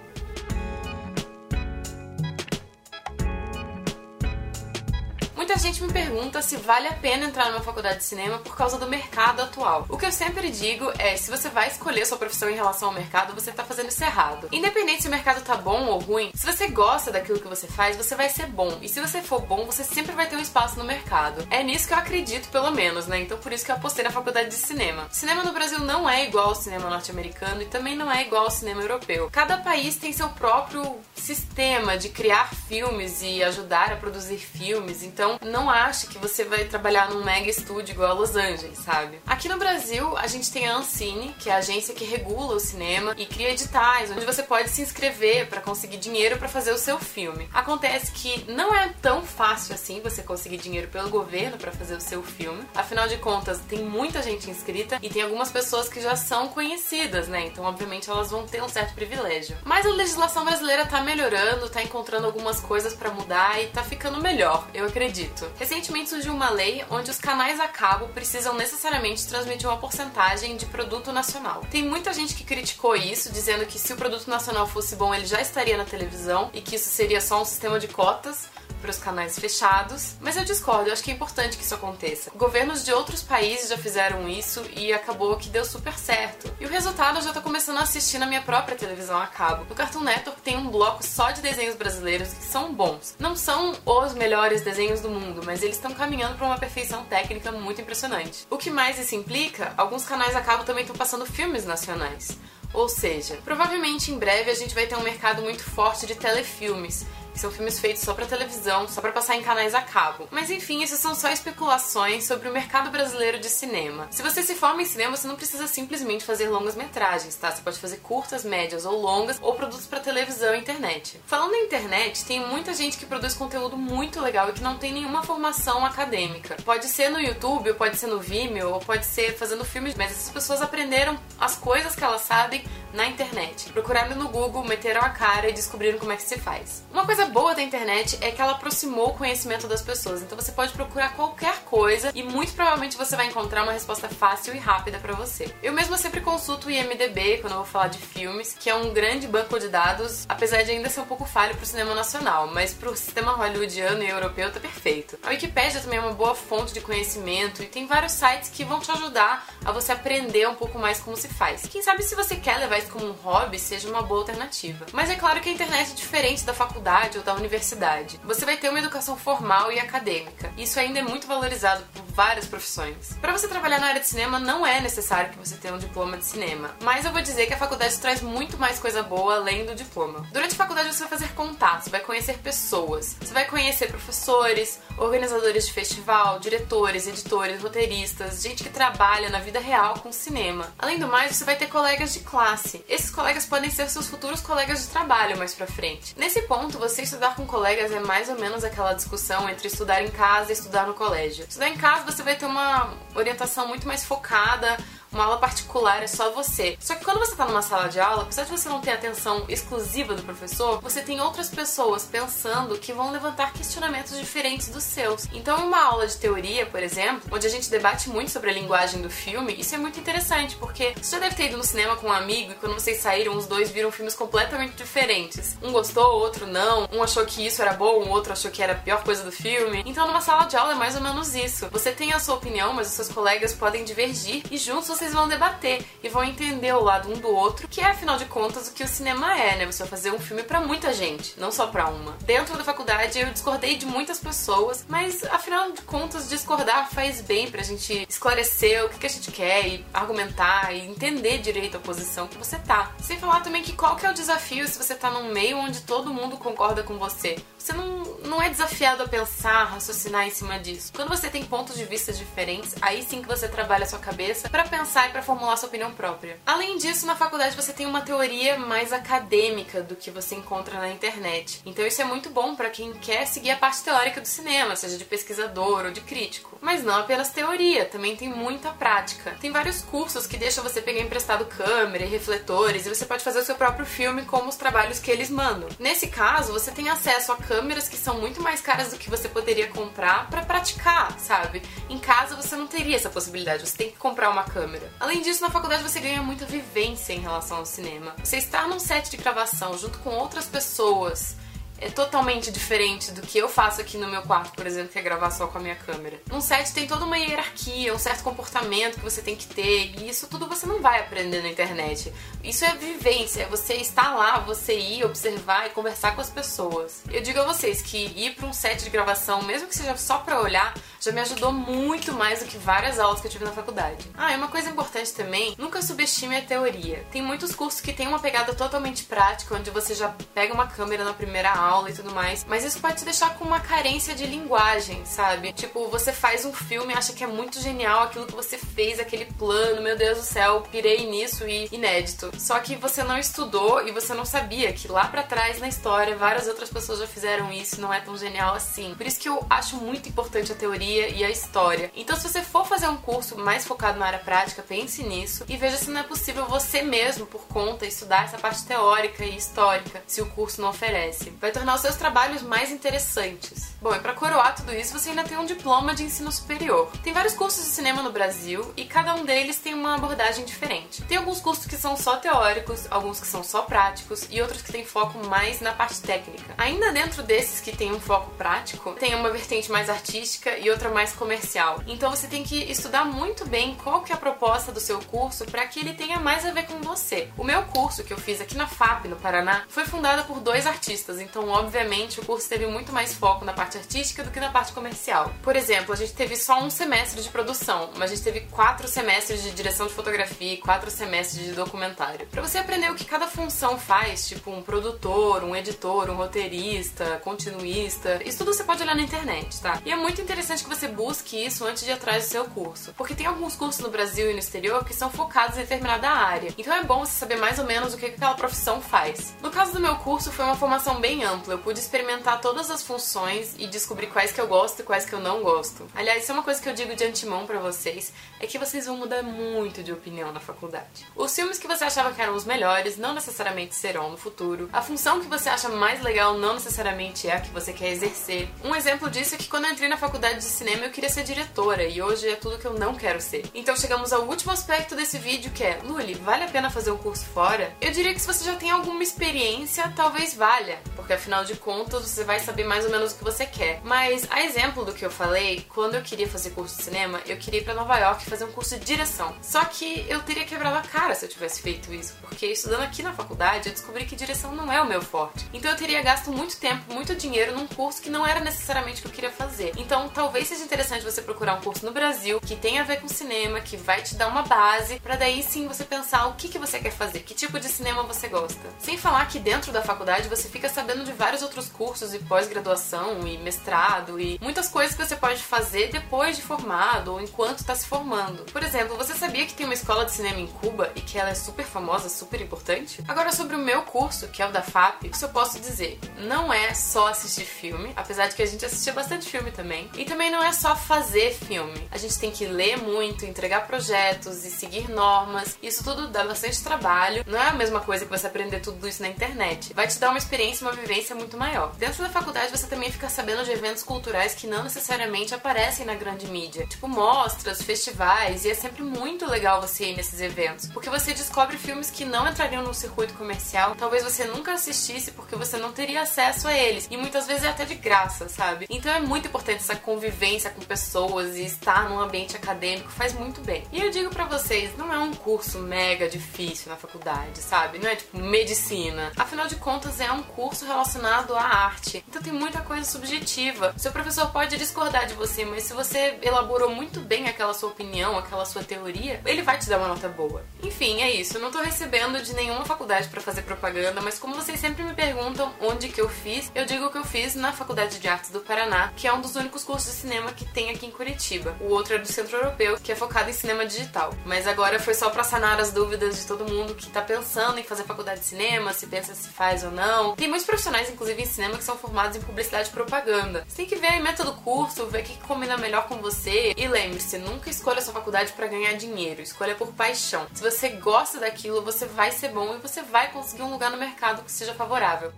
Muita 5.50 5.64
gente 5.64 5.82
me 5.82 5.92
pergunta 5.92 6.40
se 6.40 6.56
vale 6.56 6.86
a 6.86 6.92
pena 6.92 7.26
entrar 7.26 7.50
numa 7.50 7.60
faculdade 7.60 7.98
de 7.98 8.04
cinema 8.04 8.38
por 8.38 8.56
causa 8.56 8.78
do 8.78 8.86
mercado 8.86 9.42
atual. 9.42 9.84
O 9.88 9.98
que 9.98 10.06
eu 10.06 10.12
sempre 10.12 10.48
digo 10.48 10.92
é, 10.96 11.16
se 11.16 11.28
você 11.28 11.48
vai 11.48 11.66
escolher 11.66 12.06
sua 12.06 12.18
profissão 12.18 12.48
em 12.48 12.54
relação 12.54 12.86
ao 12.86 12.94
mercado, 12.94 13.34
você 13.34 13.50
tá 13.50 13.64
fazendo 13.64 13.88
isso 13.88 14.04
errado. 14.04 14.48
Independente 14.52 15.02
se 15.02 15.08
o 15.08 15.10
mercado 15.10 15.42
tá 15.42 15.56
bom 15.56 15.86
ou 15.86 15.98
ruim, 15.98 16.30
se 16.36 16.46
você 16.46 16.68
gosta 16.68 17.10
daquilo 17.10 17.40
que 17.40 17.48
você 17.48 17.66
faz, 17.66 17.96
você 17.96 18.14
vai 18.14 18.28
ser 18.28 18.46
bom. 18.46 18.78
E 18.80 18.88
se 18.88 19.00
você 19.00 19.22
for 19.22 19.40
bom, 19.40 19.66
você 19.66 19.82
sempre 19.82 20.12
vai 20.12 20.28
ter 20.28 20.36
um 20.36 20.40
espaço 20.40 20.78
no 20.78 20.84
mercado. 20.84 21.44
É 21.50 21.64
nisso 21.64 21.88
que 21.88 21.94
eu 21.94 21.98
acredito, 21.98 22.48
pelo 22.50 22.70
menos, 22.70 23.08
né? 23.08 23.20
Então 23.20 23.36
por 23.36 23.52
isso 23.52 23.64
que 23.64 23.72
eu 23.72 23.76
apostei 23.76 24.04
na 24.04 24.12
faculdade 24.12 24.50
de 24.50 24.54
cinema. 24.54 25.08
Cinema 25.10 25.42
no 25.42 25.52
Brasil 25.52 25.80
não 25.80 26.08
é 26.08 26.28
igual 26.28 26.50
ao 26.50 26.54
cinema 26.54 26.88
norte-americano 26.88 27.60
e 27.60 27.66
também 27.66 27.96
não 27.96 28.08
é 28.08 28.22
igual 28.22 28.44
ao 28.44 28.50
cinema 28.52 28.82
europeu. 28.82 29.28
Cada 29.32 29.56
país 29.56 29.96
tem 29.96 30.12
seu 30.12 30.28
próprio 30.28 31.00
sistema 31.12 31.98
de 31.98 32.08
criar 32.08 32.54
filmes 32.68 33.20
e 33.20 33.42
ajudar 33.42 33.92
a 33.92 33.96
produzir 33.96 34.38
filmes. 34.38 35.02
Então, 35.02 35.39
não 35.42 35.70
ache 35.70 36.06
que 36.06 36.18
você 36.18 36.44
vai 36.44 36.64
trabalhar 36.64 37.10
num 37.10 37.24
mega 37.24 37.48
estúdio 37.48 37.92
igual 37.92 38.10
a 38.10 38.14
Los 38.14 38.36
Angeles, 38.36 38.78
sabe? 38.78 39.20
Aqui 39.26 39.48
no 39.48 39.58
Brasil, 39.58 40.16
a 40.16 40.26
gente 40.26 40.50
tem 40.50 40.68
a 40.68 40.76
Ancine, 40.76 41.34
que 41.38 41.48
é 41.48 41.54
a 41.54 41.58
agência 41.58 41.94
que 41.94 42.04
regula 42.04 42.54
o 42.54 42.60
cinema 42.60 43.14
e 43.16 43.26
cria 43.26 43.50
editais, 43.50 44.10
onde 44.10 44.24
você 44.24 44.42
pode 44.42 44.70
se 44.70 44.82
inscrever 44.82 45.48
para 45.48 45.60
conseguir 45.60 45.96
dinheiro 45.96 46.38
para 46.38 46.48
fazer 46.48 46.72
o 46.72 46.78
seu 46.78 46.98
filme. 46.98 47.48
Acontece 47.52 48.12
que 48.12 48.50
não 48.50 48.74
é 48.74 48.92
tão 49.00 49.22
fácil 49.22 49.74
assim 49.74 50.00
você 50.00 50.22
conseguir 50.22 50.58
dinheiro 50.58 50.88
pelo 50.88 51.10
governo 51.10 51.56
para 51.56 51.72
fazer 51.72 51.94
o 51.94 52.00
seu 52.00 52.22
filme. 52.22 52.62
Afinal 52.74 53.08
de 53.08 53.16
contas, 53.18 53.60
tem 53.68 53.84
muita 53.84 54.22
gente 54.22 54.50
inscrita 54.50 54.98
e 55.02 55.08
tem 55.08 55.22
algumas 55.22 55.50
pessoas 55.50 55.88
que 55.88 56.00
já 56.00 56.16
são 56.16 56.48
conhecidas, 56.48 57.28
né? 57.28 57.46
Então, 57.46 57.64
obviamente, 57.64 58.10
elas 58.10 58.30
vão 58.30 58.46
ter 58.46 58.62
um 58.62 58.68
certo 58.68 58.94
privilégio. 58.94 59.56
Mas 59.64 59.86
a 59.86 59.90
legislação 59.90 60.44
brasileira 60.44 60.86
tá 60.86 61.00
melhorando, 61.00 61.68
tá 61.68 61.82
encontrando 61.82 62.26
algumas 62.26 62.60
coisas 62.60 62.94
para 62.94 63.10
mudar 63.10 63.62
e 63.62 63.66
tá 63.68 63.82
ficando 63.82 64.20
melhor, 64.20 64.66
eu 64.74 64.86
acredito. 64.86 65.29
Recentemente 65.58 66.10
surgiu 66.10 66.32
uma 66.32 66.50
lei 66.50 66.84
onde 66.90 67.10
os 67.10 67.18
canais 67.18 67.58
a 67.60 67.68
cabo 67.68 68.08
precisam 68.08 68.54
necessariamente 68.54 69.26
transmitir 69.26 69.68
uma 69.68 69.78
porcentagem 69.78 70.56
de 70.56 70.66
produto 70.66 71.12
nacional. 71.12 71.62
Tem 71.70 71.82
muita 71.82 72.12
gente 72.12 72.34
que 72.34 72.44
criticou 72.44 72.96
isso, 72.96 73.32
dizendo 73.32 73.66
que 73.66 73.78
se 73.78 73.92
o 73.92 73.96
produto 73.96 74.28
nacional 74.28 74.66
fosse 74.66 74.96
bom, 74.96 75.14
ele 75.14 75.26
já 75.26 75.40
estaria 75.40 75.76
na 75.76 75.84
televisão 75.84 76.50
e 76.52 76.60
que 76.60 76.76
isso 76.76 76.88
seria 76.88 77.20
só 77.20 77.42
um 77.42 77.44
sistema 77.44 77.78
de 77.78 77.88
cotas 77.88 78.48
para 78.80 78.90
os 78.90 78.98
canais 78.98 79.38
fechados, 79.38 80.14
mas 80.20 80.36
eu 80.36 80.44
discordo, 80.44 80.88
eu 80.88 80.92
acho 80.92 81.02
que 81.02 81.10
é 81.10 81.14
importante 81.14 81.56
que 81.56 81.64
isso 81.64 81.74
aconteça. 81.74 82.30
Governos 82.34 82.84
de 82.84 82.92
outros 82.92 83.22
países 83.22 83.68
já 83.68 83.78
fizeram 83.78 84.28
isso 84.28 84.62
e 84.76 84.92
acabou 84.92 85.36
que 85.36 85.48
deu 85.48 85.64
super 85.64 85.96
certo. 85.98 86.52
E 86.58 86.66
o 86.66 86.68
resultado 86.68 87.18
eu 87.18 87.22
já 87.22 87.32
tô 87.32 87.40
começando 87.40 87.78
a 87.78 87.82
assistir 87.82 88.18
na 88.18 88.26
minha 88.26 88.42
própria 88.42 88.76
televisão 88.76 89.18
a 89.18 89.26
cabo. 89.26 89.64
No 89.68 89.74
Cartoon 89.74 90.00
Network 90.00 90.40
tem 90.42 90.56
um 90.56 90.70
bloco 90.70 91.04
só 91.04 91.30
de 91.30 91.40
desenhos 91.40 91.76
brasileiros 91.76 92.32
que 92.32 92.44
são 92.44 92.72
bons. 92.74 93.14
Não 93.18 93.36
são 93.36 93.76
os 93.84 94.14
melhores 94.14 94.62
desenhos 94.62 95.00
do 95.00 95.10
mundo, 95.10 95.42
mas 95.44 95.62
eles 95.62 95.76
estão 95.76 95.92
caminhando 95.92 96.36
para 96.36 96.46
uma 96.46 96.58
perfeição 96.58 97.04
técnica 97.04 97.52
muito 97.52 97.80
impressionante. 97.80 98.46
O 98.50 98.56
que 98.56 98.70
mais 98.70 98.98
isso 98.98 99.14
implica? 99.14 99.74
Alguns 99.76 100.04
canais 100.04 100.34
a 100.34 100.40
cabo 100.40 100.64
também 100.64 100.82
estão 100.82 100.96
passando 100.96 101.26
filmes 101.26 101.64
nacionais. 101.64 102.38
Ou 102.72 102.88
seja, 102.88 103.36
provavelmente 103.44 104.12
em 104.12 104.18
breve 104.18 104.50
a 104.50 104.54
gente 104.54 104.74
vai 104.74 104.86
ter 104.86 104.96
um 104.96 105.02
mercado 105.02 105.42
muito 105.42 105.62
forte 105.62 106.06
de 106.06 106.14
telefilmes 106.14 107.04
são 107.40 107.50
filmes 107.50 107.78
feitos 107.78 108.02
só 108.02 108.12
para 108.12 108.26
televisão, 108.26 108.86
só 108.86 109.00
para 109.00 109.12
passar 109.12 109.36
em 109.36 109.42
canais 109.42 109.74
a 109.74 109.80
cabo. 109.80 110.28
Mas 110.30 110.50
enfim, 110.50 110.82
isso 110.82 110.96
são 110.96 111.14
só 111.14 111.30
especulações 111.30 112.24
sobre 112.24 112.48
o 112.48 112.52
mercado 112.52 112.90
brasileiro 112.90 113.38
de 113.38 113.48
cinema. 113.48 114.06
Se 114.10 114.22
você 114.22 114.42
se 114.42 114.54
forma 114.54 114.82
em 114.82 114.86
cinema, 114.86 115.16
você 115.16 115.26
não 115.26 115.36
precisa 115.36 115.66
simplesmente 115.66 116.24
fazer 116.24 116.48
longas 116.48 116.74
metragens, 116.74 117.34
tá? 117.34 117.50
Você 117.50 117.62
pode 117.62 117.78
fazer 117.78 117.96
curtas, 117.98 118.44
médias 118.44 118.84
ou 118.84 119.00
longas 119.00 119.38
ou 119.40 119.54
produtos 119.54 119.86
para 119.86 120.00
televisão 120.00 120.54
e 120.54 120.58
internet. 120.58 121.20
Falando 121.26 121.54
em 121.54 121.64
internet, 121.64 122.24
tem 122.24 122.40
muita 122.46 122.74
gente 122.74 122.98
que 122.98 123.06
produz 123.06 123.34
conteúdo 123.34 123.76
muito 123.76 124.20
legal 124.20 124.50
e 124.50 124.52
que 124.52 124.62
não 124.62 124.76
tem 124.76 124.92
nenhuma 124.92 125.22
formação 125.22 125.84
acadêmica. 125.84 126.56
Pode 126.64 126.86
ser 126.86 127.08
no 127.08 127.20
YouTube, 127.20 127.70
ou 127.70 127.76
pode 127.76 127.96
ser 127.96 128.06
no 128.06 128.20
Vimeo, 128.20 128.70
ou 128.70 128.80
pode 128.80 129.06
ser 129.06 129.36
fazendo 129.36 129.64
filmes, 129.64 129.94
mas 129.94 130.10
essas 130.12 130.30
pessoas 130.30 130.60
aprenderam 130.60 131.18
as 131.38 131.56
coisas 131.56 131.94
que 131.94 132.04
elas 132.04 132.22
sabem 132.22 132.64
na 132.92 133.06
internet. 133.06 133.72
Procuraram 133.72 134.16
no 134.16 134.28
Google, 134.28 134.64
meteram 134.64 135.00
a 135.02 135.10
cara 135.10 135.48
e 135.48 135.52
descobriram 135.52 135.98
como 135.98 136.12
é 136.12 136.16
que 136.16 136.22
se 136.22 136.38
faz. 136.38 136.82
Uma 136.92 137.06
coisa 137.06 137.26
boa 137.26 137.54
da 137.54 137.62
internet 137.62 138.18
é 138.20 138.30
que 138.30 138.40
ela 138.40 138.52
aproximou 138.52 139.08
o 139.08 139.14
conhecimento 139.14 139.66
das 139.66 139.82
pessoas. 139.82 140.22
Então 140.22 140.38
você 140.38 140.52
pode 140.52 140.72
procurar 140.72 141.14
qualquer 141.14 141.62
coisa 141.64 142.10
e 142.14 142.22
muito 142.22 142.52
provavelmente 142.52 142.96
você 142.96 143.16
vai 143.16 143.26
encontrar 143.26 143.62
uma 143.62 143.72
resposta 143.72 144.08
fácil 144.08 144.54
e 144.54 144.58
rápida 144.58 144.98
para 144.98 145.14
você. 145.14 145.54
Eu 145.62 145.72
mesma 145.72 145.96
sempre 145.96 146.20
consulto 146.20 146.68
o 146.68 146.70
IMDb 146.70 147.38
quando 147.38 147.52
eu 147.52 147.58
vou 147.58 147.66
falar 147.66 147.88
de 147.88 147.98
filmes, 147.98 148.56
que 148.58 148.68
é 148.68 148.74
um 148.74 148.92
grande 148.92 149.26
banco 149.26 149.58
de 149.58 149.68
dados, 149.68 150.24
apesar 150.28 150.62
de 150.62 150.72
ainda 150.72 150.88
ser 150.88 151.00
um 151.00 151.06
pouco 151.06 151.24
falho 151.24 151.56
pro 151.56 151.66
cinema 151.66 151.94
nacional, 151.94 152.48
mas 152.48 152.74
pro 152.74 152.96
sistema 152.96 153.32
hollywoodiano 153.32 154.02
e 154.02 154.08
europeu 154.08 154.50
tá 154.52 154.60
perfeito. 154.60 155.18
A 155.22 155.28
Wikipédia 155.28 155.80
também 155.80 155.98
é 155.98 156.02
uma 156.02 156.12
boa 156.12 156.34
fonte 156.34 156.72
de 156.72 156.80
conhecimento 156.80 157.62
e 157.62 157.66
tem 157.66 157.86
vários 157.86 158.12
sites 158.12 158.50
que 158.50 158.64
vão 158.64 158.80
te 158.80 158.90
ajudar 158.90 159.46
a 159.64 159.72
você 159.72 159.92
aprender 159.92 160.48
um 160.48 160.54
pouco 160.54 160.78
mais 160.78 161.00
como 161.00 161.16
se 161.16 161.28
faz. 161.28 161.62
Quem 161.62 161.82
sabe 161.82 162.02
se 162.02 162.14
você 162.14 162.36
quer 162.36 162.58
levar 162.58 162.79
isso 162.80 162.90
como 162.90 163.06
um 163.06 163.12
hobby, 163.12 163.58
seja 163.58 163.88
uma 163.88 164.02
boa 164.02 164.20
alternativa. 164.20 164.86
Mas 164.92 165.10
é 165.10 165.14
claro 165.14 165.40
que 165.40 165.48
a 165.48 165.52
internet 165.52 165.92
é 165.92 165.94
diferente 165.94 166.44
da 166.44 166.52
faculdade 166.52 167.18
ou 167.18 167.24
da 167.24 167.34
universidade. 167.34 168.20
Você 168.24 168.44
vai 168.44 168.56
ter 168.56 168.68
uma 168.68 168.78
educação 168.78 169.16
formal 169.16 169.70
e 169.72 169.78
acadêmica. 169.78 170.52
Isso 170.56 170.78
ainda 170.78 170.98
é 170.98 171.02
muito 171.02 171.26
valorizado 171.26 171.84
por 171.92 172.02
várias 172.12 172.46
profissões. 172.46 173.14
Para 173.20 173.32
você 173.32 173.48
trabalhar 173.48 173.78
na 173.78 173.86
área 173.86 174.00
de 174.00 174.06
cinema, 174.06 174.38
não 174.38 174.66
é 174.66 174.80
necessário 174.80 175.30
que 175.30 175.38
você 175.38 175.56
tenha 175.56 175.74
um 175.74 175.78
diploma 175.78 176.16
de 176.16 176.24
cinema, 176.24 176.70
mas 176.82 177.04
eu 177.04 177.12
vou 177.12 177.22
dizer 177.22 177.46
que 177.46 177.54
a 177.54 177.58
faculdade 177.58 177.98
traz 177.98 178.20
muito 178.20 178.58
mais 178.58 178.78
coisa 178.78 179.02
boa 179.02 179.36
além 179.36 179.64
do 179.64 179.74
diploma. 179.74 180.26
Durante 180.32 180.54
a 180.54 180.58
faculdade 180.58 180.92
você 180.92 181.00
vai 181.00 181.08
fazer 181.08 181.28
contatos, 181.34 181.88
vai 181.88 182.00
conhecer 182.00 182.38
pessoas, 182.38 183.16
você 183.20 183.32
vai 183.32 183.46
conhecer 183.46 183.88
professores, 183.88 184.78
organizadores 185.00 185.66
de 185.66 185.72
festival, 185.72 186.38
diretores, 186.38 187.06
editores, 187.06 187.62
roteiristas, 187.62 188.42
gente 188.42 188.62
que 188.62 188.68
trabalha 188.68 189.30
na 189.30 189.38
vida 189.38 189.58
real 189.58 189.94
com 189.94 190.12
cinema. 190.12 190.72
Além 190.78 190.98
do 190.98 191.08
mais, 191.08 191.34
você 191.34 191.44
vai 191.44 191.56
ter 191.56 191.68
colegas 191.68 192.12
de 192.12 192.20
classe. 192.20 192.84
Esses 192.86 193.10
colegas 193.10 193.46
podem 193.46 193.70
ser 193.70 193.88
seus 193.88 194.08
futuros 194.08 194.42
colegas 194.42 194.82
de 194.82 194.88
trabalho 194.88 195.38
mais 195.38 195.54
pra 195.54 195.66
frente. 195.66 196.14
Nesse 196.18 196.42
ponto, 196.42 196.78
você 196.78 197.02
estudar 197.02 197.34
com 197.34 197.46
colegas 197.46 197.90
é 197.90 197.98
mais 197.98 198.28
ou 198.28 198.38
menos 198.38 198.62
aquela 198.62 198.92
discussão 198.92 199.48
entre 199.48 199.68
estudar 199.68 200.02
em 200.02 200.10
casa 200.10 200.50
e 200.50 200.52
estudar 200.52 200.86
no 200.86 200.92
colégio. 200.92 201.46
Estudar 201.48 201.70
em 201.70 201.78
casa 201.78 202.04
você 202.04 202.22
vai 202.22 202.36
ter 202.36 202.44
uma 202.44 202.92
orientação 203.14 203.66
muito 203.66 203.86
mais 203.86 204.04
focada, 204.04 204.76
uma 205.12 205.24
aula 205.24 205.38
particular 205.38 206.02
é 206.02 206.06
só 206.06 206.30
você. 206.30 206.76
Só 206.80 206.94
que 206.94 207.04
quando 207.04 207.18
você 207.18 207.34
tá 207.34 207.44
numa 207.44 207.62
sala 207.62 207.88
de 207.88 207.98
aula, 207.98 208.22
apesar 208.22 208.44
de 208.44 208.50
você 208.50 208.68
não 208.68 208.80
ter 208.80 208.92
atenção 208.92 209.44
exclusiva 209.48 210.14
do 210.14 210.22
professor, 210.22 210.80
você 210.80 211.02
tem 211.02 211.20
outras 211.20 211.48
pessoas 211.48 212.04
pensando 212.04 212.78
que 212.78 212.92
vão 212.92 213.10
levantar 213.10 213.52
questionamentos 213.52 214.16
diferentes 214.18 214.68
dos 214.68 214.84
seus. 214.84 215.26
Então, 215.32 215.66
uma 215.66 215.82
aula 215.82 216.06
de 216.06 216.16
teoria, 216.16 216.66
por 216.66 216.82
exemplo, 216.82 217.22
onde 217.32 217.46
a 217.46 217.50
gente 217.50 217.70
debate 217.70 218.08
muito 218.08 218.30
sobre 218.30 218.50
a 218.50 218.52
linguagem 218.52 219.02
do 219.02 219.10
filme, 219.10 219.54
isso 219.58 219.74
é 219.74 219.78
muito 219.78 219.98
interessante, 219.98 220.56
porque 220.56 220.94
você 221.00 221.16
já 221.16 221.18
deve 221.18 221.34
ter 221.34 221.46
ido 221.46 221.56
no 221.56 221.64
cinema 221.64 221.96
com 221.96 222.08
um 222.08 222.12
amigo 222.12 222.52
e 222.52 222.54
quando 222.54 222.74
vocês 222.74 222.98
saíram, 223.00 223.36
os 223.36 223.46
dois 223.46 223.70
viram 223.70 223.90
filmes 223.90 224.14
completamente 224.14 224.76
diferentes. 224.76 225.56
Um 225.62 225.72
gostou, 225.72 226.20
outro 226.20 226.46
não. 226.46 226.88
Um 226.92 227.02
achou 227.02 227.24
que 227.26 227.44
isso 227.44 227.60
era 227.62 227.72
bom, 227.72 228.04
o 228.04 228.08
outro 228.10 228.32
achou 228.32 228.50
que 228.50 228.62
era 228.62 228.72
a 228.72 228.76
pior 228.76 229.02
coisa 229.02 229.24
do 229.24 229.32
filme. 229.32 229.82
Então, 229.84 230.06
numa 230.06 230.20
sala 230.20 230.44
de 230.44 230.56
aula 230.56 230.72
é 230.72 230.76
mais 230.76 230.94
ou 230.94 231.00
menos 231.00 231.34
isso. 231.34 231.68
Você 231.70 231.90
tem 231.90 232.12
a 232.12 232.20
sua 232.20 232.36
opinião, 232.36 232.72
mas 232.72 232.88
os 232.88 232.94
seus 232.94 233.08
colegas 233.08 233.52
podem 233.52 233.84
divergir 233.84 234.42
e 234.50 234.56
juntos 234.56 234.99
vocês 235.00 235.14
vão 235.14 235.26
debater 235.26 235.82
e 236.02 236.10
vão 236.10 236.22
entender 236.22 236.74
o 236.74 236.84
lado 236.84 237.10
um 237.10 237.14
do 237.14 237.28
outro, 237.28 237.66
que 237.66 237.80
é 237.80 237.86
afinal 237.86 238.18
de 238.18 238.26
contas 238.26 238.68
o 238.68 238.72
que 238.74 238.84
o 238.84 238.88
cinema 238.88 239.34
é, 239.34 239.56
né? 239.56 239.64
Você 239.64 239.82
vai 239.82 239.88
fazer 239.88 240.10
um 240.10 240.18
filme 240.18 240.42
para 240.42 240.60
muita 240.60 240.92
gente, 240.92 241.40
não 241.40 241.50
só 241.50 241.68
para 241.68 241.88
uma. 241.88 242.12
Dentro 242.22 242.56
da 242.58 242.62
faculdade 242.62 243.18
eu 243.18 243.30
discordei 243.30 243.78
de 243.78 243.86
muitas 243.86 244.20
pessoas, 244.20 244.84
mas 244.86 245.24
afinal 245.24 245.72
de 245.72 245.80
contas 245.82 246.28
discordar 246.28 246.90
faz 246.90 247.22
bem 247.22 247.50
pra 247.50 247.62
gente 247.62 248.06
esclarecer 248.06 248.84
o 248.84 248.90
que, 248.90 248.98
que 248.98 249.06
a 249.06 249.10
gente 249.10 249.32
quer 249.32 249.66
e 249.66 249.86
argumentar 249.94 250.74
e 250.74 250.86
entender 250.86 251.38
direito 251.38 251.78
a 251.78 251.80
posição 251.80 252.28
que 252.28 252.36
você 252.36 252.58
tá. 252.58 252.92
Sem 253.00 253.18
falar 253.18 253.40
também 253.40 253.62
que 253.62 253.72
qual 253.72 253.96
que 253.96 254.04
é 254.04 254.10
o 254.10 254.14
desafio 254.14 254.68
se 254.68 254.76
você 254.76 254.94
tá 254.94 255.10
num 255.10 255.32
meio 255.32 255.56
onde 255.56 255.80
todo 255.80 256.12
mundo 256.12 256.36
concorda 256.36 256.82
com 256.82 256.98
você. 256.98 257.36
Você 257.56 257.72
não, 257.72 258.02
não 258.24 258.42
é 258.42 258.50
desafiado 258.50 259.02
a 259.02 259.08
pensar, 259.08 259.64
raciocinar 259.64 260.26
em 260.26 260.30
cima 260.30 260.58
disso. 260.58 260.92
Quando 260.94 261.08
você 261.08 261.28
tem 261.28 261.44
pontos 261.44 261.76
de 261.76 261.84
vista 261.84 262.12
diferentes, 262.12 262.74
aí 262.82 263.02
sim 263.02 263.22
que 263.22 263.28
você 263.28 263.48
trabalha 263.48 263.84
a 263.84 263.88
sua 263.88 263.98
cabeça 263.98 264.48
para 264.48 264.64
pensar 264.64 264.89
e 265.06 265.10
para 265.10 265.22
formular 265.22 265.56
sua 265.56 265.68
opinião 265.68 265.92
própria. 265.92 266.38
Além 266.44 266.76
disso, 266.76 267.06
na 267.06 267.16
faculdade 267.16 267.56
você 267.56 267.72
tem 267.72 267.86
uma 267.86 268.00
teoria 268.00 268.58
mais 268.58 268.92
acadêmica 268.92 269.82
do 269.82 269.94
que 269.94 270.10
você 270.10 270.34
encontra 270.34 270.78
na 270.78 270.90
internet. 270.90 271.60
Então 271.64 271.86
isso 271.86 272.02
é 272.02 272.04
muito 272.04 272.30
bom 272.30 272.54
para 272.54 272.70
quem 272.70 272.92
quer 272.94 273.26
seguir 273.26 273.50
a 273.50 273.56
parte 273.56 273.82
teórica 273.82 274.20
do 274.20 274.26
cinema, 274.26 274.74
seja 274.74 274.98
de 274.98 275.04
pesquisador 275.04 275.86
ou 275.86 275.90
de 275.90 276.00
crítico. 276.00 276.49
Mas 276.60 276.84
não 276.84 276.94
apenas 276.94 277.30
teoria, 277.30 277.86
também 277.86 278.16
tem 278.16 278.28
muita 278.28 278.70
prática. 278.70 279.36
Tem 279.40 279.50
vários 279.50 279.80
cursos 279.80 280.26
que 280.26 280.36
deixam 280.36 280.62
você 280.62 280.82
pegar 280.82 281.00
emprestado 281.00 281.46
câmera 281.46 282.04
e 282.04 282.08
refletores 282.08 282.86
e 282.86 282.94
você 282.94 283.06
pode 283.06 283.24
fazer 283.24 283.38
o 283.38 283.44
seu 283.44 283.54
próprio 283.54 283.86
filme 283.86 284.22
como 284.22 284.48
os 284.48 284.56
trabalhos 284.56 284.98
que 284.98 285.10
eles 285.10 285.30
mandam. 285.30 285.68
Nesse 285.78 286.08
caso, 286.08 286.52
você 286.52 286.70
tem 286.70 286.88
acesso 286.88 287.32
a 287.32 287.36
câmeras 287.36 287.88
que 287.88 287.96
são 287.96 288.20
muito 288.20 288.42
mais 288.42 288.60
caras 288.60 288.90
do 288.90 288.98
que 288.98 289.08
você 289.08 289.28
poderia 289.28 289.68
comprar 289.68 290.28
para 290.28 290.44
praticar, 290.44 291.18
sabe? 291.18 291.62
Em 291.88 291.98
casa 291.98 292.36
você 292.36 292.54
não 292.56 292.66
teria 292.66 292.96
essa 292.96 293.10
possibilidade, 293.10 293.66
você 293.66 293.76
tem 293.76 293.90
que 293.90 293.96
comprar 293.96 294.30
uma 294.30 294.44
câmera. 294.44 294.92
Além 295.00 295.22
disso, 295.22 295.42
na 295.42 295.50
faculdade 295.50 295.82
você 295.82 296.00
ganha 296.00 296.22
muita 296.22 296.44
vivência 296.44 297.12
em 297.12 297.20
relação 297.20 297.58
ao 297.58 297.66
cinema. 297.66 298.14
Você 298.22 298.36
estar 298.36 298.68
num 298.68 298.78
set 298.78 299.10
de 299.10 299.16
gravação 299.16 299.76
junto 299.78 299.98
com 300.00 300.10
outras 300.10 300.46
pessoas 300.46 301.36
é 301.80 301.88
totalmente 301.88 302.50
diferente 302.52 303.10
do 303.12 303.22
que 303.22 303.38
eu 303.38 303.48
faço 303.48 303.80
aqui 303.80 303.96
no 303.96 304.06
meu 304.06 304.22
quarto, 304.22 304.52
por 304.52 304.66
exemplo, 304.66 304.92
que 304.92 304.98
é 304.98 305.02
gravar 305.02 305.30
só 305.30 305.46
com 305.46 305.58
a 305.58 305.60
minha 305.60 305.74
câmera. 305.74 306.20
Num 306.30 306.40
set 306.40 306.72
tem 306.72 306.86
toda 306.86 307.04
uma 307.04 307.18
hierarquia, 307.18 307.94
um 307.94 307.98
certo 307.98 308.22
comportamento 308.22 308.96
que 308.96 309.04
você 309.04 309.22
tem 309.22 309.34
que 309.34 309.46
ter, 309.46 309.94
e 309.98 310.08
isso 310.08 310.26
tudo 310.26 310.46
você 310.46 310.66
não 310.66 310.80
vai 310.80 311.00
aprender 311.00 311.42
na 311.42 311.48
internet. 311.48 312.12
Isso 312.44 312.64
é 312.64 312.74
vivência, 312.76 313.42
é 313.42 313.46
você 313.46 313.74
estar 313.74 314.14
lá, 314.14 314.38
você 314.40 314.78
ir 314.78 315.04
observar 315.04 315.66
e 315.66 315.70
conversar 315.70 316.14
com 316.14 316.20
as 316.20 316.28
pessoas. 316.28 317.02
Eu 317.10 317.22
digo 317.22 317.40
a 317.40 317.44
vocês 317.44 317.80
que 317.80 318.12
ir 318.14 318.34
para 318.34 318.46
um 318.46 318.52
set 318.52 318.84
de 318.84 318.90
gravação, 318.90 319.42
mesmo 319.42 319.68
que 319.68 319.74
seja 319.74 319.96
só 319.96 320.18
para 320.18 320.40
olhar, 320.40 320.74
já 321.00 321.10
me 321.10 321.20
ajudou 321.20 321.52
muito 321.52 322.12
mais 322.12 322.40
do 322.40 322.44
que 322.44 322.58
várias 322.58 322.98
aulas 322.98 323.20
que 323.20 323.26
eu 323.26 323.30
tive 323.30 323.44
na 323.44 323.52
faculdade. 323.52 324.06
Ah, 324.16 324.32
e 324.32 324.36
uma 324.36 324.48
coisa 324.48 324.68
importante 324.68 325.12
também, 325.12 325.54
nunca 325.58 325.80
subestime 325.80 326.36
a 326.36 326.42
teoria. 326.42 327.04
Tem 327.10 327.22
muitos 327.22 327.54
cursos 327.54 327.80
que 327.80 327.92
têm 327.92 328.06
uma 328.06 328.18
pegada 328.18 328.54
totalmente 328.54 329.04
prática, 329.04 329.54
onde 329.54 329.70
você 329.70 329.94
já 329.94 330.14
pega 330.34 330.52
uma 330.52 330.66
câmera 330.66 331.02
na 331.02 331.14
primeira 331.14 331.50
aula 331.50 331.90
e 331.90 331.94
tudo 331.94 332.12
mais. 332.12 332.44
Mas 332.46 332.64
isso 332.64 332.78
pode 332.80 332.98
te 332.98 333.04
deixar 333.04 333.34
com 333.36 333.44
uma 333.44 333.60
carência 333.60 334.14
de 334.14 334.26
linguagem, 334.26 335.04
sabe? 335.06 335.52
Tipo, 335.52 335.88
você 335.88 336.12
faz 336.12 336.44
um 336.44 336.52
filme 336.52 336.92
acha 336.92 337.12
que 337.12 337.24
é 337.24 337.26
muito 337.26 337.60
genial 337.60 338.02
aquilo 338.02 338.26
que 338.26 338.34
você 338.34 338.58
fez, 338.58 339.00
aquele 339.00 339.24
plano, 339.24 339.80
meu 339.80 339.96
Deus 339.96 340.18
do 340.18 340.24
céu, 340.24 340.62
pirei 340.70 341.06
nisso 341.06 341.48
e 341.48 341.68
inédito. 341.72 342.30
Só 342.38 342.58
que 342.58 342.76
você 342.76 343.02
não 343.02 343.18
estudou 343.18 343.86
e 343.86 343.90
você 343.90 344.12
não 344.12 344.24
sabia 344.24 344.72
que 344.72 344.86
lá 344.86 345.06
para 345.06 345.22
trás 345.22 345.58
na 345.58 345.68
história 345.68 346.16
várias 346.16 346.46
outras 346.46 346.68
pessoas 346.68 346.98
já 346.98 347.06
fizeram 347.06 347.50
isso 347.52 347.80
não 347.80 347.92
é 347.92 348.00
tão 348.00 348.16
genial 348.16 348.54
assim. 348.54 348.94
Por 348.94 349.06
isso 349.06 349.18
que 349.18 349.28
eu 349.28 349.44
acho 349.48 349.76
muito 349.76 350.08
importante 350.08 350.52
a 350.52 350.54
teoria 350.90 351.08
e 351.08 351.24
a 351.24 351.30
história. 351.30 351.90
Então, 351.94 352.16
se 352.16 352.28
você 352.28 352.42
for 352.42 352.66
fazer 352.66 352.88
um 352.88 352.96
curso 352.96 353.38
mais 353.38 353.64
focado 353.64 353.98
na 353.98 354.06
área 354.06 354.18
prática, 354.18 354.62
pense 354.62 355.02
nisso 355.02 355.44
e 355.48 355.56
veja 355.56 355.76
se 355.76 355.90
não 355.90 356.00
é 356.00 356.02
possível 356.02 356.46
você 356.46 356.82
mesmo, 356.82 357.26
por 357.26 357.42
conta, 357.46 357.86
estudar 357.86 358.24
essa 358.24 358.38
parte 358.38 358.64
teórica 358.64 359.24
e 359.24 359.36
histórica, 359.36 360.02
se 360.06 360.20
o 360.20 360.26
curso 360.30 360.60
não 360.60 360.70
oferece. 360.70 361.30
Vai 361.40 361.52
tornar 361.52 361.74
os 361.74 361.80
seus 361.80 361.96
trabalhos 361.96 362.42
mais 362.42 362.70
interessantes. 362.70 363.74
Bom, 363.80 363.94
e 363.94 364.00
para 364.00 364.14
coroar 364.14 364.56
tudo 364.56 364.74
isso, 364.74 364.98
você 364.98 365.10
ainda 365.10 365.24
tem 365.24 365.38
um 365.38 365.46
diploma 365.46 365.94
de 365.94 366.02
ensino 366.02 366.32
superior. 366.32 366.90
Tem 367.02 367.12
vários 367.12 367.34
cursos 367.34 367.64
de 367.64 367.70
cinema 367.70 368.02
no 368.02 368.12
Brasil 368.12 368.72
e 368.76 368.84
cada 368.84 369.14
um 369.14 369.24
deles 369.24 369.58
tem 369.58 369.74
uma 369.74 369.94
abordagem 369.94 370.44
diferente. 370.44 371.02
Tem 371.04 371.16
alguns 371.16 371.40
cursos 371.40 371.66
que 371.66 371.76
são 371.76 371.96
só 371.96 372.16
teóricos, 372.16 372.86
alguns 372.90 373.20
que 373.20 373.26
são 373.26 373.44
só 373.44 373.62
práticos 373.62 374.26
e 374.30 374.40
outros 374.40 374.62
que 374.62 374.72
têm 374.72 374.84
foco 374.84 375.26
mais 375.26 375.60
na 375.60 375.72
parte 375.72 376.00
técnica. 376.00 376.54
Ainda 376.58 376.92
dentro 376.92 377.22
desses 377.22 377.60
que 377.60 377.76
tem 377.76 377.92
um 377.92 378.00
foco 378.00 378.30
prático, 378.32 378.92
tem 378.94 379.14
uma 379.14 379.30
vertente 379.30 379.70
mais 379.70 379.88
artística 379.88 380.58
e 380.58 380.70
outra 380.70 380.79
mais 380.88 381.12
comercial. 381.12 381.82
Então 381.86 382.10
você 382.10 382.26
tem 382.26 382.42
que 382.42 382.70
estudar 382.70 383.04
muito 383.04 383.46
bem 383.48 383.74
qual 383.82 384.02
que 384.02 384.12
é 384.12 384.14
a 384.14 384.18
proposta 384.18 384.72
do 384.72 384.80
seu 384.80 384.98
curso 385.00 385.44
para 385.46 385.66
que 385.66 385.80
ele 385.80 385.94
tenha 385.94 386.18
mais 386.18 386.44
a 386.44 386.52
ver 386.52 386.66
com 386.66 386.80
você. 386.80 387.28
O 387.36 387.44
meu 387.44 387.62
curso 387.64 388.04
que 388.04 388.12
eu 388.12 388.18
fiz 388.18 388.40
aqui 388.40 388.56
na 388.56 388.66
FAP, 388.66 389.06
no 389.06 389.16
Paraná, 389.16 389.64
foi 389.68 389.84
fundado 389.84 390.24
por 390.24 390.40
dois 390.40 390.66
artistas, 390.66 391.20
então 391.20 391.48
obviamente 391.48 392.20
o 392.20 392.24
curso 392.24 392.48
teve 392.48 392.66
muito 392.66 392.92
mais 392.92 393.14
foco 393.14 393.44
na 393.44 393.52
parte 393.52 393.70
parte 393.70 393.78
artística 393.78 394.24
do 394.24 394.30
que 394.30 394.40
na 394.40 394.50
parte 394.50 394.72
comercial. 394.72 395.32
Por 395.42 395.54
exemplo, 395.54 395.92
a 395.92 395.96
gente 395.96 396.12
teve 396.12 396.36
só 396.36 396.60
um 396.60 396.68
semestre 396.68 397.22
de 397.22 397.28
produção, 397.28 397.90
mas 397.96 398.10
a 398.10 398.14
gente 398.14 398.24
teve 398.24 398.40
quatro 398.50 398.88
semestres 398.88 399.42
de 399.42 399.52
direção 399.52 399.86
de 399.86 399.92
fotografia 399.92 400.54
e 400.54 400.56
quatro 400.56 400.90
semestres 400.90 401.44
de 401.44 401.52
documentário. 401.52 402.26
Para 402.26 402.42
você 402.42 402.58
aprender 402.58 402.90
o 402.90 402.94
que 402.94 403.04
cada 403.04 403.28
função 403.28 403.78
faz, 403.78 404.28
tipo 404.28 404.50
um 404.50 404.62
produtor, 404.62 405.44
um 405.44 405.54
editor, 405.54 406.10
um 406.10 406.16
roteirista, 406.16 407.20
continuista, 407.22 408.20
isso 408.24 408.38
tudo 408.38 408.52
você 408.52 408.64
pode 408.64 408.82
olhar 408.82 408.96
na 408.96 409.02
internet, 409.02 409.60
tá? 409.60 409.80
E 409.84 409.92
é 409.92 409.96
muito 409.96 410.20
interessante 410.20 410.64
que 410.64 410.69
você 410.70 410.86
busque 410.88 411.44
isso 411.44 411.64
antes 411.66 411.82
de 411.82 411.90
ir 411.90 411.94
atrás 411.94 412.24
do 412.24 412.30
seu 412.30 412.44
curso, 412.44 412.94
porque 412.96 413.14
tem 413.14 413.26
alguns 413.26 413.56
cursos 413.56 413.80
no 413.82 413.90
Brasil 413.90 414.30
e 414.30 414.32
no 414.32 414.38
exterior 414.38 414.84
que 414.84 414.94
são 414.94 415.10
focados 415.10 415.56
em 415.56 415.62
determinada 415.62 416.08
área. 416.08 416.54
Então 416.56 416.74
é 416.74 416.84
bom 416.84 417.04
você 417.04 417.12
saber 417.12 417.36
mais 417.36 417.58
ou 417.58 417.66
menos 417.66 417.92
o 417.92 417.98
que 417.98 418.06
aquela 418.06 418.34
profissão 418.34 418.80
faz. 418.80 419.34
No 419.42 419.50
caso 419.50 419.72
do 419.72 419.80
meu 419.80 419.96
curso, 419.96 420.30
foi 420.30 420.44
uma 420.44 420.56
formação 420.56 421.00
bem 421.00 421.24
ampla. 421.24 421.54
Eu 421.54 421.58
pude 421.58 421.80
experimentar 421.80 422.40
todas 422.40 422.70
as 422.70 422.82
funções 422.82 423.54
e 423.58 423.66
descobrir 423.66 424.06
quais 424.06 424.32
que 424.32 424.40
eu 424.40 424.46
gosto 424.46 424.80
e 424.80 424.84
quais 424.84 425.04
que 425.04 425.12
eu 425.12 425.20
não 425.20 425.42
gosto. 425.42 425.86
Aliás, 425.94 426.22
isso 426.22 426.32
é 426.32 426.34
uma 426.34 426.44
coisa 426.44 426.62
que 426.62 426.68
eu 426.68 426.74
digo 426.74 426.94
de 426.94 427.04
antemão 427.04 427.46
para 427.46 427.58
vocês, 427.58 428.12
é 428.40 428.46
que 428.46 428.58
vocês 428.58 428.86
vão 428.86 428.96
mudar 428.96 429.22
muito 429.22 429.82
de 429.82 429.92
opinião 429.92 430.32
na 430.32 430.40
faculdade. 430.40 431.06
Os 431.14 431.34
filmes 431.34 431.58
que 431.58 431.68
você 431.68 431.84
achava 431.84 432.12
que 432.12 432.20
eram 432.20 432.34
os 432.34 432.44
melhores 432.44 432.96
não 432.96 433.14
necessariamente 433.14 433.74
serão 433.74 434.10
no 434.10 434.16
futuro. 434.16 434.68
A 434.72 434.82
função 434.82 435.20
que 435.20 435.26
você 435.26 435.48
acha 435.48 435.68
mais 435.68 436.02
legal 436.02 436.38
não 436.38 436.54
necessariamente 436.54 437.28
é 437.28 437.36
a 437.36 437.40
que 437.40 437.50
você 437.50 437.72
quer 437.72 437.90
exercer. 437.90 438.48
Um 438.64 438.74
exemplo 438.74 439.10
disso 439.10 439.34
é 439.34 439.38
que 439.38 439.48
quando 439.48 439.66
eu 439.66 439.72
entrei 439.72 439.88
na 439.88 439.96
faculdade 439.96 440.38
de 440.38 440.44
cinema 440.44 440.86
eu 440.86 440.90
queria 440.90 441.10
ser 441.10 441.22
diretora 441.22 441.84
e 441.84 442.00
hoje 442.00 442.28
é 442.28 442.36
tudo 442.36 442.58
que 442.58 442.66
eu 442.66 442.72
não 442.72 442.94
quero 442.94 443.20
ser. 443.20 443.44
Então 443.54 443.76
chegamos 443.76 444.12
ao 444.12 444.22
último 444.22 444.52
aspecto 444.52 444.94
desse 444.94 445.18
vídeo 445.18 445.50
que 445.52 445.62
é, 445.62 445.78
Luli, 445.84 446.14
vale 446.14 446.44
a 446.44 446.48
pena 446.48 446.70
fazer 446.70 446.90
um 446.90 446.98
curso 446.98 447.26
fora? 447.26 447.74
Eu 447.80 447.90
diria 447.90 448.14
que 448.14 448.20
se 448.20 448.26
você 448.26 448.44
já 448.44 448.56
tem 448.56 448.70
alguma 448.70 449.02
experiência, 449.02 449.92
talvez 449.94 450.34
valha, 450.34 450.78
porque 450.96 451.12
afinal 451.12 451.44
de 451.44 451.56
contas 451.56 452.02
você 452.02 452.24
vai 452.24 452.40
saber 452.40 452.64
mais 452.64 452.84
ou 452.84 452.90
menos 452.90 453.12
o 453.12 453.16
que 453.16 453.24
você 453.24 453.44
quer. 453.44 453.80
Mas, 453.84 454.26
a 454.30 454.42
exemplo 454.42 454.84
do 454.84 454.92
que 454.92 455.04
eu 455.04 455.10
falei, 455.10 455.66
quando 455.68 455.94
eu 455.94 456.02
queria 456.02 456.28
fazer 456.28 456.50
curso 456.50 456.76
de 456.76 456.84
cinema, 456.84 457.20
eu 457.26 457.36
queria 457.36 457.60
ir 457.60 457.64
pra 457.64 457.74
Nova 457.74 457.98
York 457.98 458.29
fazer 458.30 458.44
um 458.44 458.52
curso 458.52 458.78
de 458.78 458.84
direção. 458.84 459.34
Só 459.42 459.64
que 459.64 460.06
eu 460.08 460.22
teria 460.22 460.44
quebrado 460.44 460.76
a 460.76 460.82
cara 460.82 461.14
se 461.14 461.24
eu 461.24 461.28
tivesse 461.28 461.60
feito 461.60 461.92
isso, 461.92 462.14
porque 462.22 462.46
estudando 462.46 462.82
aqui 462.82 463.02
na 463.02 463.12
faculdade 463.12 463.68
eu 463.68 463.74
descobri 463.74 464.04
que 464.04 464.14
direção 464.16 464.54
não 464.54 464.72
é 464.72 464.80
o 464.80 464.86
meu 464.86 465.02
forte. 465.02 465.44
Então 465.52 465.70
eu 465.70 465.76
teria 465.76 466.00
gasto 466.00 466.30
muito 466.30 466.56
tempo, 466.56 466.94
muito 466.94 467.14
dinheiro 467.14 467.54
num 467.54 467.66
curso 467.66 468.00
que 468.00 468.08
não 468.08 468.26
era 468.26 468.40
necessariamente 468.40 469.00
o 469.00 469.02
que 469.02 469.08
eu 469.08 469.12
queria 469.12 469.30
fazer. 469.30 469.72
Então 469.76 470.08
talvez 470.08 470.48
seja 470.48 470.62
interessante 470.62 471.04
você 471.04 471.20
procurar 471.20 471.54
um 471.54 471.60
curso 471.60 471.84
no 471.84 471.92
Brasil 471.92 472.40
que 472.40 472.54
tenha 472.54 472.82
a 472.82 472.84
ver 472.84 473.00
com 473.00 473.08
cinema, 473.08 473.60
que 473.60 473.76
vai 473.76 474.02
te 474.02 474.14
dar 474.14 474.28
uma 474.28 474.42
base, 474.42 475.00
para 475.00 475.16
daí 475.16 475.42
sim 475.42 475.66
você 475.66 475.84
pensar 475.84 476.26
o 476.26 476.34
que, 476.34 476.48
que 476.48 476.58
você 476.58 476.78
quer 476.78 476.92
fazer, 476.92 477.20
que 477.20 477.34
tipo 477.34 477.58
de 477.58 477.68
cinema 477.68 478.04
você 478.04 478.28
gosta. 478.28 478.60
Sem 478.78 478.96
falar 478.96 479.26
que 479.26 479.38
dentro 479.38 479.72
da 479.72 479.82
faculdade 479.82 480.28
você 480.28 480.48
fica 480.48 480.68
sabendo 480.68 481.04
de 481.04 481.12
vários 481.12 481.42
outros 481.42 481.68
cursos 481.68 482.14
e 482.14 482.18
pós-graduação 482.20 483.26
e 483.26 483.38
mestrado 483.38 484.20
e 484.20 484.38
muitas 484.40 484.68
coisas 484.68 484.94
que 484.94 485.04
você 485.04 485.16
pode 485.16 485.42
fazer 485.42 485.90
depois 485.90 486.36
de 486.36 486.42
formado 486.42 487.12
ou 487.12 487.20
enquanto 487.20 487.58
está 487.58 487.74
se 487.74 487.86
formando. 487.86 488.19
Por 488.52 488.62
exemplo, 488.62 488.96
você 488.96 489.14
sabia 489.14 489.46
que 489.46 489.54
tem 489.54 489.66
uma 489.66 489.74
escola 489.74 490.04
de 490.04 490.12
cinema 490.12 490.40
em 490.40 490.46
Cuba 490.46 490.90
e 490.94 491.00
que 491.00 491.18
ela 491.18 491.30
é 491.30 491.34
super 491.34 491.64
famosa, 491.64 492.08
super 492.08 492.40
importante? 492.40 493.02
Agora, 493.08 493.32
sobre 493.32 493.56
o 493.56 493.58
meu 493.58 493.82
curso, 493.82 494.28
que 494.28 494.42
é 494.42 494.46
o 494.46 494.52
da 494.52 494.62
FAP, 494.62 495.04
isso 495.04 495.24
eu 495.24 495.28
posso 495.30 495.58
dizer, 495.60 495.98
não 496.18 496.52
é 496.52 496.74
só 496.74 497.08
assistir 497.08 497.44
filme, 497.44 497.92
apesar 497.96 498.28
de 498.28 498.34
que 498.34 498.42
a 498.42 498.46
gente 498.46 498.64
assistia 498.64 498.92
bastante 498.92 499.28
filme 499.28 499.50
também, 499.50 499.90
e 499.96 500.04
também 500.04 500.30
não 500.30 500.42
é 500.42 500.52
só 500.52 500.76
fazer 500.76 501.32
filme. 501.34 501.88
A 501.90 501.98
gente 501.98 502.18
tem 502.18 502.30
que 502.30 502.46
ler 502.46 502.78
muito, 502.78 503.24
entregar 503.24 503.66
projetos 503.66 504.44
e 504.44 504.50
seguir 504.50 504.88
normas. 504.90 505.56
Isso 505.62 505.82
tudo 505.84 506.08
dá 506.08 506.24
bastante 506.24 506.62
trabalho. 506.62 507.24
Não 507.26 507.38
é 507.38 507.48
a 507.48 507.52
mesma 507.52 507.80
coisa 507.80 508.04
que 508.04 508.10
você 508.10 508.26
aprender 508.26 508.60
tudo 508.60 508.86
isso 508.88 509.02
na 509.02 509.08
internet. 509.08 509.72
Vai 509.74 509.86
te 509.86 509.98
dar 509.98 510.10
uma 510.10 510.18
experiência, 510.18 510.66
uma 510.66 510.74
vivência 510.74 511.14
muito 511.14 511.36
maior. 511.36 511.74
Dentro 511.76 512.02
da 512.02 512.10
faculdade 512.10 512.50
você 512.50 512.66
também 512.66 512.90
fica 512.90 513.08
sabendo 513.08 513.44
de 513.44 513.50
eventos 513.50 513.82
culturais 513.82 514.34
que 514.34 514.46
não 514.46 514.62
necessariamente 514.62 515.34
aparecem 515.34 515.86
na 515.86 515.94
grande 515.94 516.26
mídia, 516.26 516.66
tipo 516.66 516.88
mostras, 516.88 517.62
festivais, 517.62 518.09
e 518.44 518.50
é 518.50 518.54
sempre 518.54 518.82
muito 518.82 519.24
legal 519.26 519.60
você 519.60 519.90
ir 519.90 519.96
nesses 519.96 520.20
eventos, 520.20 520.66
porque 520.66 520.90
você 520.90 521.12
descobre 521.14 521.56
filmes 521.56 521.90
que 521.90 522.04
não 522.04 522.28
entrariam 522.28 522.62
no 522.62 522.74
circuito 522.74 523.14
comercial, 523.14 523.74
talvez 523.76 524.02
você 524.02 524.24
nunca 524.24 524.52
assistisse 524.54 525.12
porque 525.12 525.36
você 525.36 525.56
não 525.56 525.72
teria 525.72 526.02
acesso 526.02 526.48
a 526.48 526.52
eles, 526.52 526.88
e 526.90 526.96
muitas 526.96 527.26
vezes 527.26 527.44
é 527.44 527.48
até 527.48 527.64
de 527.64 527.74
graça, 527.76 528.28
sabe? 528.28 528.66
Então 528.68 528.92
é 528.92 529.00
muito 529.00 529.28
importante 529.28 529.58
essa 529.58 529.76
convivência 529.76 530.50
com 530.50 530.60
pessoas 530.62 531.36
e 531.36 531.44
estar 531.44 531.88
num 531.88 532.00
ambiente 532.00 532.36
acadêmico 532.36 532.90
faz 532.90 533.12
muito 533.12 533.40
bem. 533.40 533.64
E 533.70 533.80
eu 533.80 533.90
digo 533.90 534.10
para 534.10 534.24
vocês, 534.24 534.76
não 534.76 534.92
é 534.92 534.98
um 534.98 535.14
curso 535.14 535.58
mega 535.58 536.08
difícil 536.08 536.70
na 536.70 536.76
faculdade, 536.76 537.38
sabe? 537.38 537.78
Não 537.78 537.88
é 537.88 537.96
tipo 537.96 538.18
medicina. 538.18 539.12
Afinal 539.16 539.46
de 539.46 539.56
contas, 539.56 540.00
é 540.00 540.10
um 540.10 540.22
curso 540.22 540.66
relacionado 540.66 541.34
à 541.34 541.42
arte. 541.42 542.04
Então 542.08 542.22
tem 542.22 542.32
muita 542.32 542.60
coisa 542.62 542.84
subjetiva. 542.84 543.74
Seu 543.76 543.92
professor 543.92 544.30
pode 544.30 544.56
discordar 544.56 545.06
de 545.06 545.14
você, 545.14 545.44
mas 545.44 545.64
se 545.64 545.72
você 545.72 546.18
elaborou 546.22 546.74
muito 546.74 547.00
bem 547.00 547.28
aquela 547.28 547.54
sua 547.54 547.70
opinião, 547.70 547.99
aquela 548.18 548.44
sua 548.44 548.62
teoria, 548.62 549.20
ele 549.24 549.42
vai 549.42 549.58
te 549.58 549.68
dar 549.68 549.78
uma 549.78 549.88
nota 549.88 550.08
boa. 550.08 550.42
Enfim, 550.62 551.00
é 551.00 551.10
isso. 551.10 551.36
Eu 551.36 551.40
não 551.40 551.50
tô 551.50 551.60
recebendo 551.60 552.22
de 552.22 552.34
nenhuma 552.34 552.64
faculdade 552.64 553.08
para 553.08 553.20
fazer 553.20 553.42
propaganda, 553.42 554.00
mas 554.00 554.18
como 554.18 554.34
vocês 554.34 554.58
sempre 554.60 554.82
me 554.82 554.94
perguntam 554.94 555.52
onde 555.60 555.88
que 555.88 556.00
eu 556.00 556.08
fiz, 556.08 556.50
eu 556.54 556.64
digo 556.64 556.90
que 556.90 556.98
eu 556.98 557.04
fiz 557.04 557.34
na 557.34 557.52
Faculdade 557.52 557.98
de 557.98 558.08
Artes 558.08 558.30
do 558.30 558.40
Paraná, 558.40 558.92
que 558.96 559.06
é 559.06 559.12
um 559.12 559.20
dos 559.20 559.36
únicos 559.36 559.64
cursos 559.64 559.92
de 559.92 559.98
cinema 559.98 560.32
que 560.32 560.44
tem 560.44 560.70
aqui 560.70 560.86
em 560.86 560.90
Curitiba. 560.90 561.56
O 561.60 561.66
outro 561.66 561.94
é 561.94 561.98
do 561.98 562.06
Centro 562.06 562.36
Europeu, 562.36 562.78
que 562.82 562.92
é 562.92 562.94
focado 562.94 563.30
em 563.30 563.32
cinema 563.32 563.66
digital. 563.66 564.14
Mas 564.24 564.46
agora 564.46 564.78
foi 564.78 564.94
só 564.94 565.10
para 565.10 565.24
sanar 565.24 565.60
as 565.60 565.72
dúvidas 565.72 566.18
de 566.18 566.26
todo 566.26 566.44
mundo 566.44 566.74
que 566.74 566.88
tá 566.88 567.02
pensando 567.02 567.58
em 567.58 567.64
fazer 567.64 567.84
faculdade 567.84 568.20
de 568.20 568.26
cinema, 568.26 568.72
se 568.72 568.86
pensa 568.86 569.14
se 569.14 569.28
faz 569.28 569.64
ou 569.64 569.70
não. 569.70 570.14
Tem 570.16 570.28
muitos 570.28 570.46
profissionais, 570.46 570.90
inclusive 570.90 571.22
em 571.22 571.26
cinema, 571.26 571.56
que 571.56 571.64
são 571.64 571.76
formados 571.76 572.16
em 572.16 572.20
publicidade 572.20 572.68
e 572.68 572.72
propaganda. 572.72 573.44
Você 573.48 573.56
tem 573.56 573.66
que 573.66 573.76
ver 573.76 573.88
a 573.88 574.00
meta 574.00 574.24
do 574.24 574.32
curso, 574.32 574.86
ver 574.86 575.00
o 575.00 575.04
que 575.04 575.18
combina 575.26 575.56
melhor 575.56 575.86
com 575.86 575.96
você. 575.96 576.54
E 576.56 576.68
lembre-se, 576.68 577.18
nunca 577.18 577.50
escolha 577.50 577.80
sua 577.80 577.89
faculdade 577.90 578.32
para 578.32 578.46
ganhar 578.46 578.72
dinheiro, 578.74 579.20
escolha 579.20 579.54
por 579.54 579.72
paixão. 579.72 580.26
Se 580.32 580.42
você 580.42 580.70
gosta 580.70 581.18
daquilo, 581.18 581.62
você 581.62 581.86
vai 581.86 582.10
ser 582.12 582.28
bom 582.28 582.54
e 582.54 582.58
você 582.58 582.82
vai 582.82 583.10
conseguir 583.10 583.42
um 583.42 583.50
lugar 583.50 583.70
no 583.70 583.76
mercado 583.76 584.22
que 584.22 584.32
seja 584.32 584.54
favorável. 584.54 585.12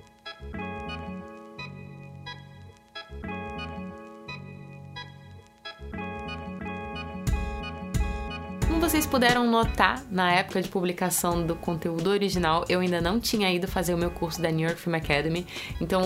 Como 8.67 8.81
vocês 8.81 9.07
puderam 9.07 9.49
notar, 9.49 10.02
na 10.11 10.33
época 10.33 10.61
de 10.61 10.69
publicação 10.69 11.47
do 11.47 11.55
conteúdo 11.55 12.11
original, 12.11 12.64
eu 12.69 12.81
ainda 12.81 13.00
não 13.00 13.21
tinha 13.21 13.52
ido 13.52 13.69
fazer 13.69 13.95
o 13.95 13.99
meu 13.99 14.11
curso 14.11 14.41
da 14.41 14.50
New 14.50 14.67
York 14.67 14.81
Film 14.81 14.97
Academy, 14.97 15.47
então 15.81 16.02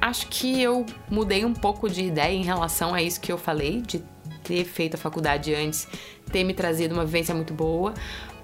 acho 0.00 0.28
que 0.28 0.62
eu 0.62 0.86
mudei 1.10 1.44
um 1.44 1.54
pouco 1.54 1.88
de 1.88 2.04
ideia 2.04 2.34
em 2.34 2.44
relação 2.44 2.94
a 2.94 3.02
isso 3.02 3.20
que 3.20 3.32
eu 3.32 3.38
falei, 3.38 3.80
de 3.80 4.04
ter 4.48 4.64
feito 4.64 4.94
a 4.94 4.98
faculdade 4.98 5.54
antes, 5.54 5.86
ter 6.32 6.42
me 6.42 6.54
trazido 6.54 6.94
uma 6.94 7.04
vivência 7.04 7.34
muito 7.34 7.52
boa. 7.52 7.92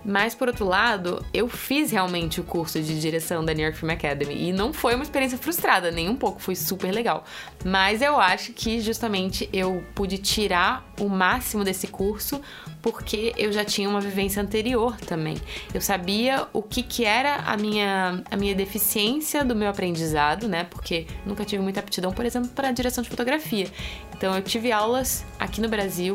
Mas, 0.04 0.34
por 0.34 0.49
outro 0.49 0.66
lado, 0.66 1.25
eu 1.32 1.49
fiz 1.49 1.90
realmente 1.90 2.40
o 2.40 2.44
curso 2.44 2.80
de 2.82 3.00
direção 3.00 3.44
da 3.44 3.54
New 3.54 3.64
York 3.64 3.78
Film 3.78 3.90
Academy 3.92 4.49
e 4.49 4.52
não 4.52 4.73
foi 4.73 4.94
uma 4.94 5.02
experiência 5.02 5.38
frustrada, 5.38 5.90
nem 5.90 6.08
um 6.08 6.16
pouco, 6.16 6.40
foi 6.40 6.54
super 6.54 6.92
legal. 6.92 7.25
Mas 7.64 8.02
eu 8.02 8.20
acho 8.20 8.52
que 8.52 8.80
justamente 8.80 9.49
eu 9.52 9.82
pude 9.94 10.18
tirar 10.18 10.87
o 11.00 11.08
máximo 11.08 11.64
desse 11.64 11.87
curso 11.87 12.40
porque 12.82 13.32
eu 13.38 13.50
já 13.50 13.64
tinha 13.64 13.88
uma 13.88 14.00
vivência 14.00 14.42
anterior 14.42 14.94
também. 14.99 15.38
Eu 15.73 15.80
sabia 15.80 16.46
o 16.52 16.62
que, 16.62 16.82
que 16.82 17.04
era 17.04 17.37
a 17.37 17.56
minha, 17.56 18.23
a 18.30 18.37
minha 18.37 18.54
deficiência 18.54 19.42
do 19.42 19.56
meu 19.56 19.70
aprendizado, 19.70 20.46
né? 20.46 20.64
Porque 20.64 21.06
nunca 21.25 21.46
tive 21.46 21.62
muita 21.62 21.80
aptidão, 21.80 22.12
por 22.12 22.26
exemplo, 22.26 22.50
para 22.50 22.70
direção 22.73 23.02
de 23.02 23.08
fotografia. 23.08 23.68
Então 24.14 24.34
eu 24.37 24.42
tive 24.42 24.70
aulas 24.70 25.25
aqui 25.38 25.62
no 25.62 25.68
Brasil 25.68 26.14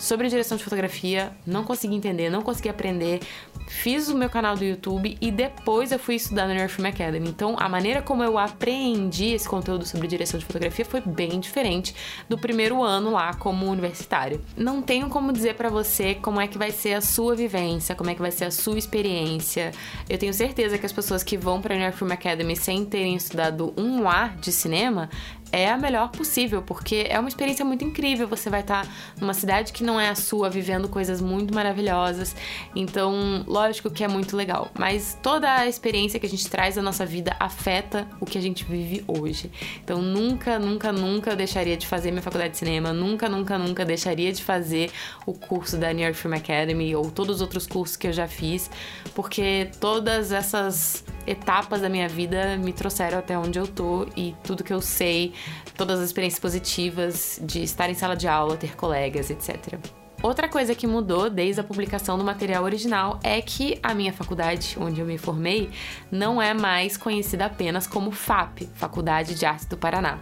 sobre 0.00 0.28
direção 0.28 0.56
de 0.56 0.64
fotografia, 0.64 1.30
não 1.46 1.62
consegui 1.62 1.94
entender, 1.94 2.30
não 2.30 2.40
consegui 2.40 2.70
aprender. 2.70 3.20
Fiz 3.68 4.08
o 4.08 4.16
meu 4.16 4.30
canal 4.30 4.56
do 4.56 4.64
YouTube 4.64 5.16
e 5.20 5.30
depois 5.30 5.92
eu 5.92 5.98
fui 5.98 6.14
estudar 6.16 6.48
na 6.48 6.54
New 6.54 6.62
York 6.62 6.74
Film 6.74 6.88
Academy. 6.88 7.28
Então, 7.28 7.54
a 7.58 7.68
maneira 7.68 8.00
como 8.00 8.24
eu 8.24 8.38
aprendi 8.38 9.26
esse 9.26 9.48
conteúdo 9.48 9.86
sobre 9.86 10.08
direção 10.08 10.40
de 10.40 10.46
fotografia 10.46 10.84
foi 10.84 11.00
bem 11.00 11.38
diferente 11.38 11.94
do 12.28 12.38
primeiro 12.38 12.82
ano 12.82 13.12
lá 13.12 13.34
como 13.34 13.66
universitário. 13.66 14.40
Não 14.56 14.80
tenho 14.80 15.08
como 15.08 15.32
dizer 15.32 15.54
para 15.54 15.68
você 15.68 16.14
como 16.14 16.40
é 16.40 16.48
que 16.48 16.58
vai 16.58 16.72
ser 16.72 16.94
a 16.94 17.00
sua 17.00 17.36
vivência, 17.36 17.94
como 17.94 18.10
é 18.10 18.14
que 18.14 18.22
vai 18.22 18.32
ser 18.32 18.46
a 18.46 18.50
sua 18.50 18.78
experiência. 18.78 19.70
Eu 20.08 20.16
tenho 20.16 20.32
certeza 20.32 20.78
que 20.78 20.86
as 20.86 20.92
pessoas 20.92 21.22
que 21.22 21.36
vão 21.36 21.60
para 21.60 21.74
New 21.74 21.84
York 21.84 21.98
Film 21.98 22.10
Academy 22.10 22.56
sem 22.56 22.84
terem 22.86 23.14
estudado 23.14 23.72
um 23.76 24.08
ar 24.08 24.36
de 24.38 24.50
cinema, 24.50 25.10
é 25.52 25.70
a 25.70 25.76
melhor 25.76 26.10
possível, 26.10 26.62
porque 26.62 27.06
é 27.08 27.18
uma 27.18 27.28
experiência 27.28 27.64
muito 27.64 27.84
incrível. 27.84 28.26
Você 28.28 28.48
vai 28.48 28.60
estar 28.60 28.86
numa 29.20 29.34
cidade 29.34 29.72
que 29.72 29.82
não 29.82 30.00
é 30.00 30.08
a 30.08 30.14
sua, 30.14 30.48
vivendo 30.48 30.88
coisas 30.88 31.20
muito 31.20 31.54
maravilhosas. 31.54 32.34
Então, 32.74 33.44
lógico 33.46 33.90
que 33.90 34.04
é 34.04 34.08
muito 34.08 34.36
legal. 34.36 34.70
Mas 34.78 35.18
toda 35.22 35.52
a 35.52 35.66
experiência 35.66 36.18
que 36.20 36.26
a 36.26 36.28
gente 36.28 36.48
traz 36.48 36.76
da 36.76 36.82
nossa 36.82 37.04
vida 37.04 37.36
afeta 37.38 38.06
o 38.20 38.26
que 38.26 38.38
a 38.38 38.40
gente 38.40 38.64
vive 38.64 39.04
hoje. 39.06 39.50
Então, 39.82 40.00
nunca, 40.00 40.58
nunca, 40.58 40.92
nunca 40.92 41.30
eu 41.30 41.36
deixaria 41.36 41.76
de 41.76 41.86
fazer 41.86 42.10
minha 42.10 42.22
faculdade 42.22 42.52
de 42.52 42.58
cinema. 42.58 42.92
Nunca, 42.92 43.28
nunca, 43.28 43.58
nunca 43.58 43.84
deixaria 43.84 44.32
de 44.32 44.42
fazer 44.42 44.90
o 45.26 45.32
curso 45.32 45.76
da 45.76 45.92
New 45.92 46.04
York 46.04 46.18
Film 46.18 46.34
Academy 46.34 46.94
ou 46.94 47.10
todos 47.10 47.36
os 47.36 47.42
outros 47.42 47.66
cursos 47.66 47.96
que 47.96 48.06
eu 48.06 48.12
já 48.12 48.28
fiz, 48.28 48.70
porque 49.14 49.70
todas 49.80 50.32
essas 50.32 51.04
etapas 51.26 51.80
da 51.80 51.88
minha 51.88 52.08
vida 52.08 52.56
me 52.56 52.72
trouxeram 52.72 53.18
até 53.18 53.38
onde 53.38 53.58
eu 53.58 53.66
tô 53.66 54.06
e 54.16 54.34
tudo 54.42 54.64
que 54.64 54.72
eu 54.72 54.80
sei, 54.80 55.32
todas 55.76 56.00
as 56.00 56.06
experiências 56.06 56.40
positivas 56.40 57.40
de 57.42 57.62
estar 57.62 57.88
em 57.90 57.94
sala 57.94 58.16
de 58.16 58.28
aula, 58.28 58.56
ter 58.56 58.76
colegas, 58.76 59.30
etc. 59.30 59.78
Outra 60.22 60.50
coisa 60.50 60.74
que 60.74 60.86
mudou 60.86 61.30
desde 61.30 61.62
a 61.62 61.64
publicação 61.64 62.18
do 62.18 62.24
material 62.24 62.62
original 62.62 63.18
é 63.24 63.40
que 63.40 63.78
a 63.82 63.94
minha 63.94 64.12
faculdade, 64.12 64.76
onde 64.78 65.00
eu 65.00 65.06
me 65.06 65.16
formei, 65.16 65.70
não 66.10 66.42
é 66.42 66.52
mais 66.52 66.98
conhecida 66.98 67.46
apenas 67.46 67.86
como 67.86 68.10
FAP, 68.10 68.68
Faculdade 68.74 69.34
de 69.34 69.46
Artes 69.46 69.64
do 69.64 69.78
Paraná. 69.78 70.18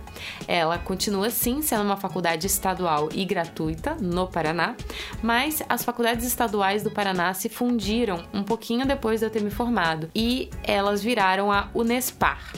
Ela 0.46 0.78
continua 0.78 1.31
sim 1.31 1.62
sendo 1.62 1.83
uma 1.83 1.96
faculdade 1.96 2.46
estadual 2.46 3.09
e 3.12 3.24
gratuita 3.24 3.96
no 4.00 4.28
Paraná, 4.28 4.76
mas 5.20 5.64
as 5.68 5.85
faculdades 5.85 6.24
estaduais 6.24 6.85
do 6.85 6.92
Paraná 6.92 7.35
se 7.35 7.48
fundiram 7.48 8.24
um 8.33 8.44
pouquinho 8.44 8.87
depois 8.87 9.18
de 9.18 9.26
eu 9.26 9.31
ter 9.31 9.42
me 9.42 9.50
formado 9.50 10.09
e 10.14 10.48
elas 10.62 11.02
viraram 11.02 11.50
a 11.50 11.70
Unespar. 11.74 12.52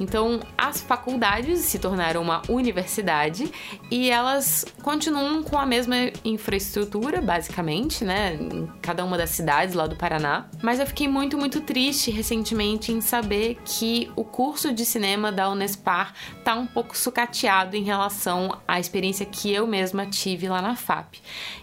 Então, 0.00 0.40
as 0.56 0.80
faculdades 0.80 1.60
se 1.60 1.78
tornaram 1.78 2.20
uma 2.20 2.42
universidade 2.48 3.50
e 3.90 4.10
elas 4.10 4.64
continuam 4.82 5.42
com 5.42 5.58
a 5.58 5.66
mesma 5.66 5.96
infraestrutura, 6.24 7.20
basicamente, 7.20 8.04
né, 8.04 8.34
em 8.34 8.66
cada 8.82 9.04
uma 9.04 9.16
das 9.16 9.30
cidades 9.30 9.74
lá 9.74 9.86
do 9.86 9.96
Paraná. 9.96 10.48
Mas 10.62 10.80
eu 10.80 10.86
fiquei 10.86 11.08
muito, 11.08 11.38
muito 11.38 11.60
triste 11.60 12.10
recentemente 12.10 12.92
em 12.92 13.00
saber 13.00 13.58
que 13.64 14.10
o 14.16 14.24
curso 14.24 14.72
de 14.72 14.84
cinema 14.84 15.30
da 15.30 15.48
Unespar 15.50 16.14
tá 16.42 16.54
um 16.54 16.66
pouco 16.66 16.96
sucateado 16.96 17.76
em 17.76 17.82
relação 17.82 18.58
à 18.66 18.80
experiência 18.80 19.24
que 19.24 19.52
eu 19.52 19.66
mesma 19.66 20.06
tive 20.06 20.48
lá 20.48 20.60
na 20.60 20.76
FAP. 20.76 21.16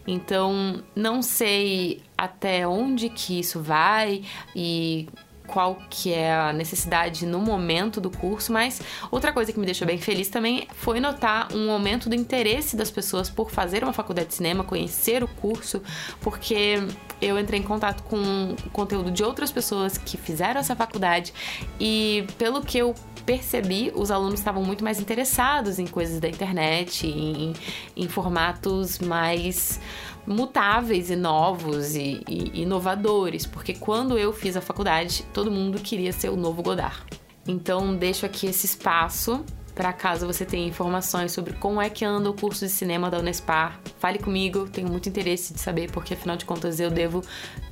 Então, 0.07 0.83
não 0.95 1.21
sei 1.21 2.01
até 2.17 2.67
onde 2.67 3.09
que 3.09 3.39
isso 3.39 3.61
vai 3.61 4.23
e 4.55 5.07
qual 5.51 5.77
que 5.89 6.13
é 6.13 6.33
a 6.33 6.53
necessidade 6.53 7.25
no 7.25 7.39
momento 7.39 7.99
do 7.99 8.09
curso, 8.09 8.53
mas 8.53 8.81
outra 9.11 9.33
coisa 9.33 9.51
que 9.51 9.59
me 9.59 9.65
deixou 9.65 9.85
bem 9.85 9.97
feliz 9.97 10.29
também 10.29 10.65
foi 10.73 11.01
notar 11.01 11.53
um 11.53 11.69
aumento 11.69 12.07
do 12.07 12.15
interesse 12.15 12.77
das 12.77 12.89
pessoas 12.89 13.29
por 13.29 13.51
fazer 13.51 13.83
uma 13.83 13.91
faculdade 13.91 14.29
de 14.29 14.35
cinema, 14.35 14.63
conhecer 14.63 15.23
o 15.23 15.27
curso, 15.27 15.81
porque 16.21 16.81
eu 17.21 17.37
entrei 17.37 17.59
em 17.59 17.63
contato 17.63 18.01
com 18.03 18.55
o 18.65 18.69
conteúdo 18.69 19.11
de 19.11 19.23
outras 19.23 19.51
pessoas 19.51 19.97
que 19.97 20.15
fizeram 20.17 20.61
essa 20.61 20.75
faculdade 20.75 21.33
e 21.77 22.25
pelo 22.37 22.61
que 22.61 22.77
eu 22.77 22.95
percebi, 23.25 23.91
os 23.93 24.09
alunos 24.09 24.39
estavam 24.39 24.63
muito 24.63 24.83
mais 24.83 24.99
interessados 24.99 25.79
em 25.79 25.85
coisas 25.85 26.19
da 26.19 26.27
internet, 26.27 27.07
em, 27.07 27.53
em 27.95 28.07
formatos 28.07 28.99
mais 28.99 29.79
mutáveis 30.25 31.09
e 31.09 31.15
novos 31.15 31.95
e, 31.95 32.23
e, 32.27 32.61
inovadores, 32.61 33.45
porque 33.45 33.73
quando 33.73 34.17
eu 34.17 34.31
fiz 34.31 34.55
a 34.55 34.61
faculdade, 34.61 35.23
todo 35.33 35.51
mundo 35.51 35.79
queria 35.79 36.11
ser 36.11 36.29
o 36.29 36.35
novo 36.35 36.61
Godard. 36.61 37.03
Então 37.47 37.95
deixo 37.95 38.25
aqui 38.25 38.47
esse 38.47 38.65
espaço 38.65 39.43
para 39.73 39.93
caso 39.93 40.27
você 40.27 40.45
tenha 40.45 40.67
informações 40.67 41.31
sobre 41.31 41.53
como 41.53 41.81
é 41.81 41.89
que 41.89 42.03
anda 42.03 42.29
o 42.29 42.33
curso 42.33 42.65
de 42.65 42.71
cinema 42.71 43.09
da 43.09 43.19
Unespar. 43.19 43.79
Fale 43.99 44.19
comigo, 44.19 44.67
tenho 44.69 44.89
muito 44.89 45.07
interesse 45.07 45.53
de 45.53 45.59
saber, 45.59 45.91
porque 45.91 46.13
afinal 46.13 46.35
de 46.35 46.45
contas 46.45 46.79
eu 46.79 46.91
devo 46.91 47.23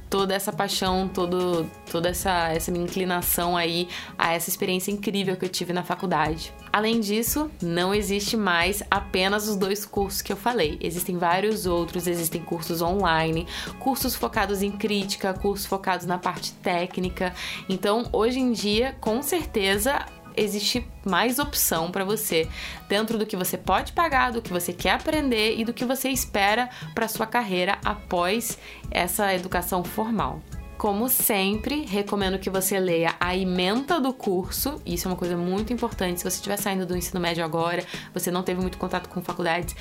toda 0.09 0.33
essa 0.33 0.51
paixão, 0.51 1.07
todo, 1.07 1.65
toda 1.91 2.09
essa, 2.09 2.49
essa 2.49 2.71
minha 2.71 2.83
inclinação 2.83 3.55
aí 3.55 3.87
a 4.17 4.33
essa 4.33 4.49
experiência 4.49 4.91
incrível 4.91 5.37
que 5.37 5.45
eu 5.45 5.49
tive 5.49 5.71
na 5.71 5.83
faculdade. 5.83 6.53
Além 6.71 6.99
disso, 6.99 7.49
não 7.61 7.93
existe 7.93 8.37
mais 8.37 8.83
apenas 8.89 9.47
os 9.47 9.55
dois 9.55 9.85
cursos 9.85 10.21
que 10.21 10.31
eu 10.31 10.37
falei. 10.37 10.77
Existem 10.81 11.17
vários 11.17 11.65
outros, 11.65 12.07
existem 12.07 12.41
cursos 12.41 12.81
online, 12.81 13.47
cursos 13.79 14.15
focados 14.15 14.61
em 14.61 14.71
crítica, 14.71 15.33
cursos 15.33 15.65
focados 15.65 16.05
na 16.05 16.17
parte 16.17 16.53
técnica. 16.53 17.33
Então, 17.67 18.07
hoje 18.11 18.39
em 18.39 18.51
dia, 18.51 18.95
com 18.99 19.21
certeza, 19.21 20.05
existe 20.39 20.85
mais 21.05 21.39
opção 21.39 21.91
para 21.91 22.03
você 22.03 22.47
dentro 22.87 23.17
do 23.17 23.25
que 23.25 23.35
você 23.35 23.57
pode 23.57 23.91
pagar, 23.93 24.31
do 24.31 24.41
que 24.41 24.51
você 24.51 24.73
quer 24.73 24.91
aprender 24.91 25.57
e 25.57 25.65
do 25.65 25.73
que 25.73 25.85
você 25.85 26.09
espera 26.09 26.69
para 26.93 27.07
sua 27.07 27.25
carreira 27.25 27.77
após 27.83 28.57
essa 28.91 29.33
educação 29.33 29.83
formal. 29.83 30.41
Como 30.79 31.09
sempre, 31.09 31.85
recomendo 31.85 32.39
que 32.39 32.49
você 32.49 32.79
leia 32.79 33.13
a 33.19 33.35
ementa 33.35 33.99
do 33.99 34.13
curso. 34.13 34.81
Isso 34.85 35.09
é 35.09 35.11
uma 35.11 35.17
coisa 35.17 35.35
muito 35.35 35.73
importante. 35.73 36.21
Se 36.21 36.23
você 36.23 36.37
estiver 36.37 36.55
saindo 36.55 36.85
do 36.85 36.95
ensino 36.95 37.19
médio 37.19 37.43
agora, 37.43 37.83
você 38.13 38.31
não 38.31 38.43
teve 38.43 38.61
muito 38.61 38.77
contato 38.77 39.09
com 39.09 39.21
faculdades, 39.21 39.75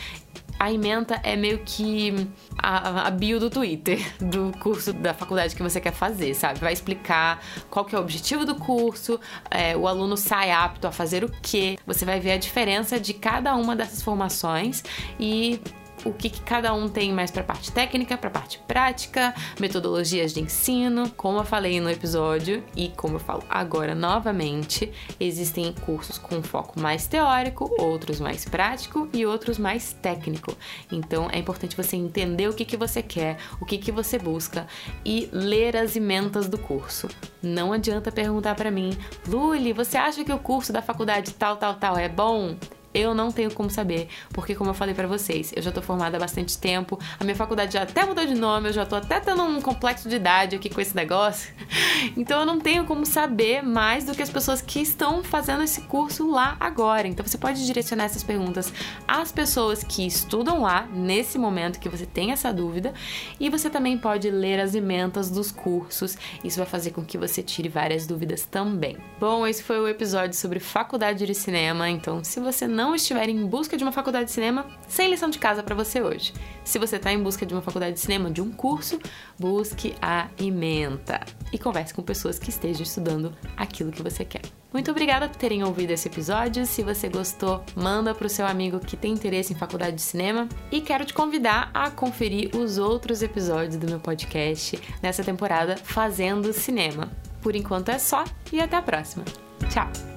a 0.59 0.73
ementa 0.73 1.21
é 1.23 1.37
meio 1.37 1.61
que 1.65 2.29
a, 2.59 3.07
a, 3.07 3.11
bio 3.13 3.39
do 3.39 3.49
Twitter, 3.49 4.01
do 4.19 4.51
curso 4.59 4.93
da 4.93 5.15
faculdade 5.15 5.55
que 5.55 5.63
você 5.63 5.81
quer 5.81 5.93
fazer, 5.93 6.35
sabe? 6.35 6.59
Vai 6.59 6.73
explicar 6.73 7.41
qual 7.71 7.85
que 7.85 7.95
é 7.95 7.99
o 7.99 8.03
objetivo 8.03 8.45
do 8.45 8.57
curso, 8.57 9.21
é, 9.53 9.77
o 9.77 9.87
aluno 9.87 10.17
sai 10.17 10.51
apto 10.51 10.89
a 10.89 10.91
fazer 10.91 11.23
o 11.23 11.31
quê, 11.41 11.79
você 11.87 12.05
vai 12.05 12.19
ver 12.19 12.33
a 12.33 12.39
diferença 12.39 12.99
de 12.99 13.15
cada 13.15 13.55
uma 13.55 13.77
dessas 13.77 14.03
formações 14.03 14.83
e 15.21 15.61
o 16.09 16.13
que, 16.13 16.31
que 16.31 16.41
cada 16.41 16.73
um 16.73 16.89
tem 16.89 17.13
mais 17.13 17.31
para 17.31 17.43
parte 17.43 17.71
técnica, 17.71 18.17
para 18.17 18.31
parte 18.31 18.59
prática, 18.67 19.35
metodologias 19.61 20.33
de 20.33 20.41
ensino. 20.41 21.11
Como 21.11 21.39
eu 21.39 21.45
falei 21.45 21.81
no 21.81 21.91
episódio 21.91 22.65
e 22.75 22.89
como 22.89 23.17
eu 23.17 23.21
falo 23.21 23.45
agora 23.49 23.95
novamente, 23.95 24.91
existem 25.21 25.73
cursos 25.73 26.17
com 26.17 26.43
foco 26.43 26.81
mais 26.81 27.07
teórico, 27.07 27.71
outros 27.79 28.21
mais 28.21 28.45
prático 28.45 29.09
e 29.13 29.27
outros 29.27 29.59
mais 29.59 29.93
técnico. 29.93 30.57
Então 30.91 31.29
é 31.31 31.39
importante 31.39 31.77
você 31.77 31.97
entender 31.97 32.49
o 32.49 32.55
que, 32.55 32.65
que 32.65 32.77
você 32.77 33.03
quer, 33.03 33.37
o 33.61 33.67
que, 33.67 33.77
que 33.77 33.93
você 33.93 34.19
busca 34.19 34.67
e 35.05 35.29
ler 35.33 35.77
as 35.77 35.95
ementas 35.95 36.49
do 36.49 36.59
curso. 36.59 37.09
Não 37.43 37.73
adianta 37.73 38.11
perguntar 38.11 38.55
para 38.55 38.71
mim, 38.71 38.97
Luli, 39.27 39.73
você 39.73 39.99
acha 39.99 40.25
que 40.25 40.33
o 40.33 40.39
curso 40.39 40.73
da 40.73 40.81
faculdade 40.81 41.35
tal, 41.35 41.57
tal, 41.57 41.75
tal 41.75 41.99
é 41.99 42.09
bom? 42.09 42.57
Eu 42.99 43.15
não 43.15 43.31
tenho 43.31 43.53
como 43.53 43.71
saber, 43.71 44.09
porque 44.31 44.57
como 44.57 44.71
eu 44.71 44.75
falei 44.75 44.93
para 44.93 45.07
vocês, 45.07 45.53
eu 45.55 45.63
já 45.63 45.71
tô 45.71 45.81
formada 45.81 46.17
há 46.17 46.21
bastante 46.21 46.59
tempo, 46.59 46.99
a 47.21 47.23
minha 47.23 47.37
faculdade 47.37 47.75
já 47.75 47.83
até 47.83 48.05
mudou 48.05 48.27
de 48.27 48.35
nome, 48.35 48.71
eu 48.71 48.73
já 48.73 48.85
tô 48.85 48.97
até 48.97 49.21
tendo 49.21 49.41
um 49.45 49.61
complexo 49.61 50.09
de 50.09 50.17
idade 50.17 50.57
aqui 50.57 50.69
com 50.69 50.81
esse 50.81 50.97
negócio. 50.97 51.55
Então 52.17 52.41
eu 52.41 52.47
não 52.47 52.61
tenho 52.61 52.85
como 52.85 53.05
saber 53.05 53.63
mais 53.63 54.05
do 54.05 54.15
que 54.15 54.23
as 54.23 54.31
pessoas 54.31 54.63
que 54.63 54.81
estão 54.81 55.23
fazendo 55.23 55.63
esse 55.63 55.83
curso 55.83 56.31
lá 56.31 56.57
agora. 56.59 57.07
Então 57.07 57.27
você 57.27 57.37
pode 57.37 57.65
direcionar 57.67 58.05
essas 58.05 58.23
perguntas 58.23 58.73
às 59.07 59.31
pessoas 59.33 59.83
que 59.83 60.07
estudam 60.07 60.63
lá 60.63 60.89
nesse 60.93 61.39
momento 61.39 61.79
que 61.79 61.89
você 61.89 62.07
tem 62.07 62.33
essa 62.33 62.53
dúvida, 62.53 62.95
e 63.39 63.51
você 63.51 63.69
também 63.69 63.99
pode 63.99 64.31
ler 64.31 64.61
as 64.61 64.75
ementas 64.75 65.31
dos 65.31 65.51
cursos. 65.51 66.17
Isso 66.43 66.59
vai 66.59 66.67
fazer 66.67 66.91
com 66.93 67.05
que 67.05 67.19
você 67.19 67.43
tire 67.43 67.69
várias 67.69 68.07
dúvidas 68.07 68.45
também. 68.45 68.97
Bom, 69.21 69.47
esse 69.47 69.63
foi 69.63 69.79
o 69.81 69.89
episódio 69.89 70.37
sobre 70.37 70.61
faculdade 70.61 71.27
de 71.27 71.35
cinema, 71.35 71.89
então 71.89 72.23
se 72.23 72.41
você 72.41 72.67
não 72.67 72.88
estiver 72.95 73.29
em 73.29 73.47
busca 73.47 73.77
de 73.77 73.83
uma 73.83 73.93
faculdade 73.93 74.27
de 74.27 74.33
cinema, 74.33 74.67
sem 74.89 75.11
lição 75.11 75.31
de 75.31 75.39
casa 75.39 75.63
para 75.63 75.75
você 75.75 76.03
hoje. 76.03 76.33
Se 76.65 76.79
você 76.79 76.97
está 76.97 77.13
em 77.13 77.23
busca 77.23 77.45
de 77.45 77.55
uma 77.55 77.63
faculdade 77.63 77.95
de 77.95 78.01
cinema, 78.01 78.31
de 78.31 78.41
um 78.41 78.51
curso, 78.51 78.99
busque 79.39 79.95
a 80.01 80.29
ementa 80.39 81.21
e 81.53 81.59
converse 81.59 81.95
com 81.95 82.03
pessoas 82.03 82.39
que 82.39 82.51
estejam 82.51 82.83
estudando 82.83 83.35
aquilo 83.57 83.91
que 83.91 84.03
você 84.03 84.25
quer. 84.25 84.43
Muito 84.73 84.91
obrigada 84.91 85.29
por 85.29 85.37
terem 85.37 85.65
ouvido 85.65 85.91
esse 85.93 86.09
episódio. 86.09 86.67
Se 86.67 86.83
você 86.83 87.09
gostou, 87.09 87.65
manda 87.75 88.15
para 88.15 88.27
o 88.27 88.31
seu 88.31 88.47
amigo 88.47 88.79
que 88.79 88.97
tem 88.97 89.13
interesse 89.13 89.53
em 89.53 89.57
faculdade 89.57 89.97
de 89.97 90.03
cinema. 90.03 90.47
E 90.71 90.81
quero 90.81 91.07
te 91.07 91.15
convidar 91.15 91.71
a 91.73 91.91
conferir 91.91 92.55
os 92.55 92.77
outros 92.77 93.23
episódios 93.23 93.77
do 93.77 93.89
meu 93.89 93.99
podcast 93.99 94.79
nessa 95.03 95.25
temporada 95.25 95.77
Fazendo 95.77 96.53
Cinema. 96.53 97.11
Por 97.41 97.57
enquanto 97.57 97.89
é 97.89 97.99
só 97.99 98.25
e 98.53 98.61
até 98.61 98.77
a 98.77 98.83
próxima. 98.83 99.25
Tchau! 99.71 100.08